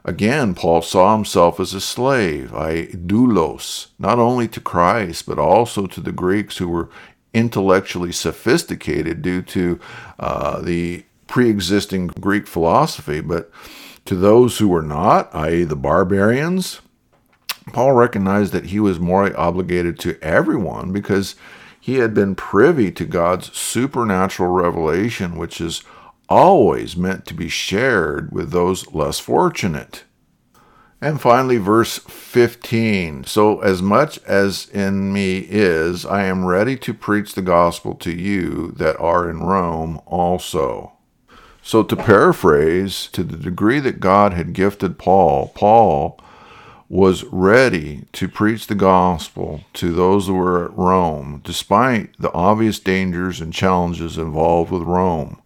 Again, 0.04 0.54
Paul 0.54 0.82
saw 0.84 1.16
himself 1.16 1.60
as 1.60 1.74
a 1.74 1.82
slave, 1.82 2.54
I 2.54 2.86
doulos, 2.88 3.88
not 3.98 4.20
only 4.20 4.48
to 4.50 4.60
Christ, 4.62 5.26
but 5.26 5.40
also 5.40 5.88
to 5.88 6.00
the 6.00 6.12
Greeks 6.12 6.58
who 6.58 6.68
were 6.68 6.90
intellectually 7.34 8.12
sophisticated 8.12 9.22
due 9.22 9.42
to 9.42 9.80
uh, 10.20 10.62
the 10.62 11.06
pre 11.28 11.50
existing 11.50 12.08
Greek 12.08 12.46
philosophy, 12.46 13.20
but 13.20 13.52
to 14.06 14.16
those 14.16 14.60
who 14.60 14.68
were 14.68 14.84
not, 14.84 15.34
i.e., 15.34 15.64
the 15.64 15.76
barbarians, 15.76 16.82
Paul 17.74 17.94
recognized 17.94 18.54
that 18.54 18.68
he 18.68 18.80
was 18.80 19.00
morally 19.00 19.34
obligated 19.34 20.00
to 20.00 20.22
everyone 20.22 20.92
because 20.92 21.36
he 21.80 21.96
had 21.96 22.14
been 22.14 22.36
privy 22.36 22.92
to 22.92 23.06
God's 23.06 23.56
supernatural 23.56 24.50
revelation, 24.50 25.38
which 25.38 25.60
is 25.60 25.84
always 26.30 26.96
meant 26.98 27.26
to 27.26 27.34
be 27.34 27.50
shared 27.50 28.32
with 28.32 28.52
those 28.52 28.92
less 28.94 29.20
fortunate. 29.20 30.04
And 31.02 31.22
finally, 31.22 31.58
verse 31.58 32.00
15. 32.00 33.26
So, 33.26 33.60
as 33.60 33.82
much 33.82 34.18
as 34.24 34.70
in 34.70 35.14
me 35.14 35.46
is, 35.48 36.06
I 36.06 36.24
am 36.24 36.46
ready 36.46 36.78
to 36.78 36.94
preach 36.94 37.34
the 37.34 37.42
gospel 37.42 37.94
to 37.96 38.12
you 38.12 38.72
that 38.78 38.98
are 38.98 39.30
in 39.30 39.42
Rome 39.42 40.02
also. 40.06 40.94
So, 41.62 41.84
to 41.84 41.96
paraphrase, 41.96 43.08
to 43.12 43.24
the 43.24 43.38
degree 43.38 43.80
that 43.82 44.00
God 44.00 44.34
had 44.34 44.54
gifted 44.54 44.98
Paul, 44.98 45.50
Paul 45.50 46.20
was 46.88 47.24
ready 47.26 48.06
to 48.14 48.28
preach 48.28 48.68
the 48.68 48.76
gospel 48.76 49.62
to 49.74 49.92
those 49.92 50.28
who 50.28 50.36
were 50.36 50.66
at 50.66 50.78
Rome, 50.78 51.42
despite 51.44 52.16
the 52.20 52.32
obvious 52.34 52.80
dangers 52.80 53.42
and 53.42 53.52
challenges 53.52 54.18
involved 54.18 54.72
with 54.72 54.84
Rome. 54.84 55.42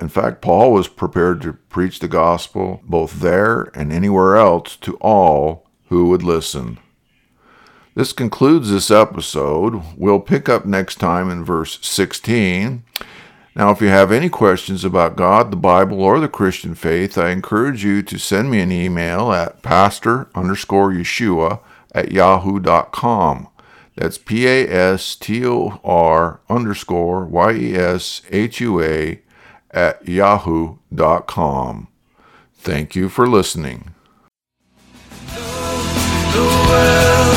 In 0.00 0.08
fact, 0.08 0.42
Paul 0.42 0.72
was 0.72 0.88
prepared 0.88 1.40
to 1.42 1.54
preach 1.54 2.00
the 2.00 2.08
gospel 2.08 2.82
both 2.84 3.20
there 3.20 3.70
and 3.74 3.92
anywhere 3.92 4.36
else 4.36 4.76
to 4.76 4.96
all 4.96 5.66
who 5.88 6.08
would 6.10 6.22
listen. 6.22 6.78
This 7.94 8.12
concludes 8.12 8.70
this 8.70 8.90
episode. 8.90 9.82
We'll 9.96 10.20
pick 10.20 10.50
up 10.50 10.66
next 10.66 10.96
time 10.96 11.30
in 11.30 11.44
verse 11.44 11.78
16. 11.80 12.84
Now, 13.56 13.70
if 13.70 13.80
you 13.80 13.88
have 13.88 14.12
any 14.12 14.28
questions 14.28 14.84
about 14.84 15.16
God, 15.16 15.50
the 15.50 15.56
Bible, 15.56 16.02
or 16.02 16.20
the 16.20 16.28
Christian 16.28 16.74
faith, 16.74 17.16
I 17.16 17.30
encourage 17.30 17.82
you 17.82 18.02
to 18.02 18.18
send 18.18 18.50
me 18.50 18.60
an 18.60 18.70
email 18.70 19.32
at 19.32 19.62
pastor 19.62 20.28
underscore 20.34 20.90
Yeshua 20.90 21.60
at 21.94 22.12
yahoo.com. 22.12 23.48
That's 23.94 24.18
P 24.18 24.46
A 24.46 24.68
S 24.68 25.16
T 25.16 25.46
O 25.46 25.80
R 25.82 26.40
underscore 26.50 27.24
Y 27.24 27.52
E 27.52 27.74
S 27.74 28.20
H 28.30 28.60
U 28.60 28.82
A 28.82 29.22
at 29.70 30.06
yahoo.com. 30.06 31.88
Thank 32.58 32.94
you 32.94 33.08
for 33.08 33.26
listening. 33.26 33.94
The 35.34 36.42
world 36.68 37.36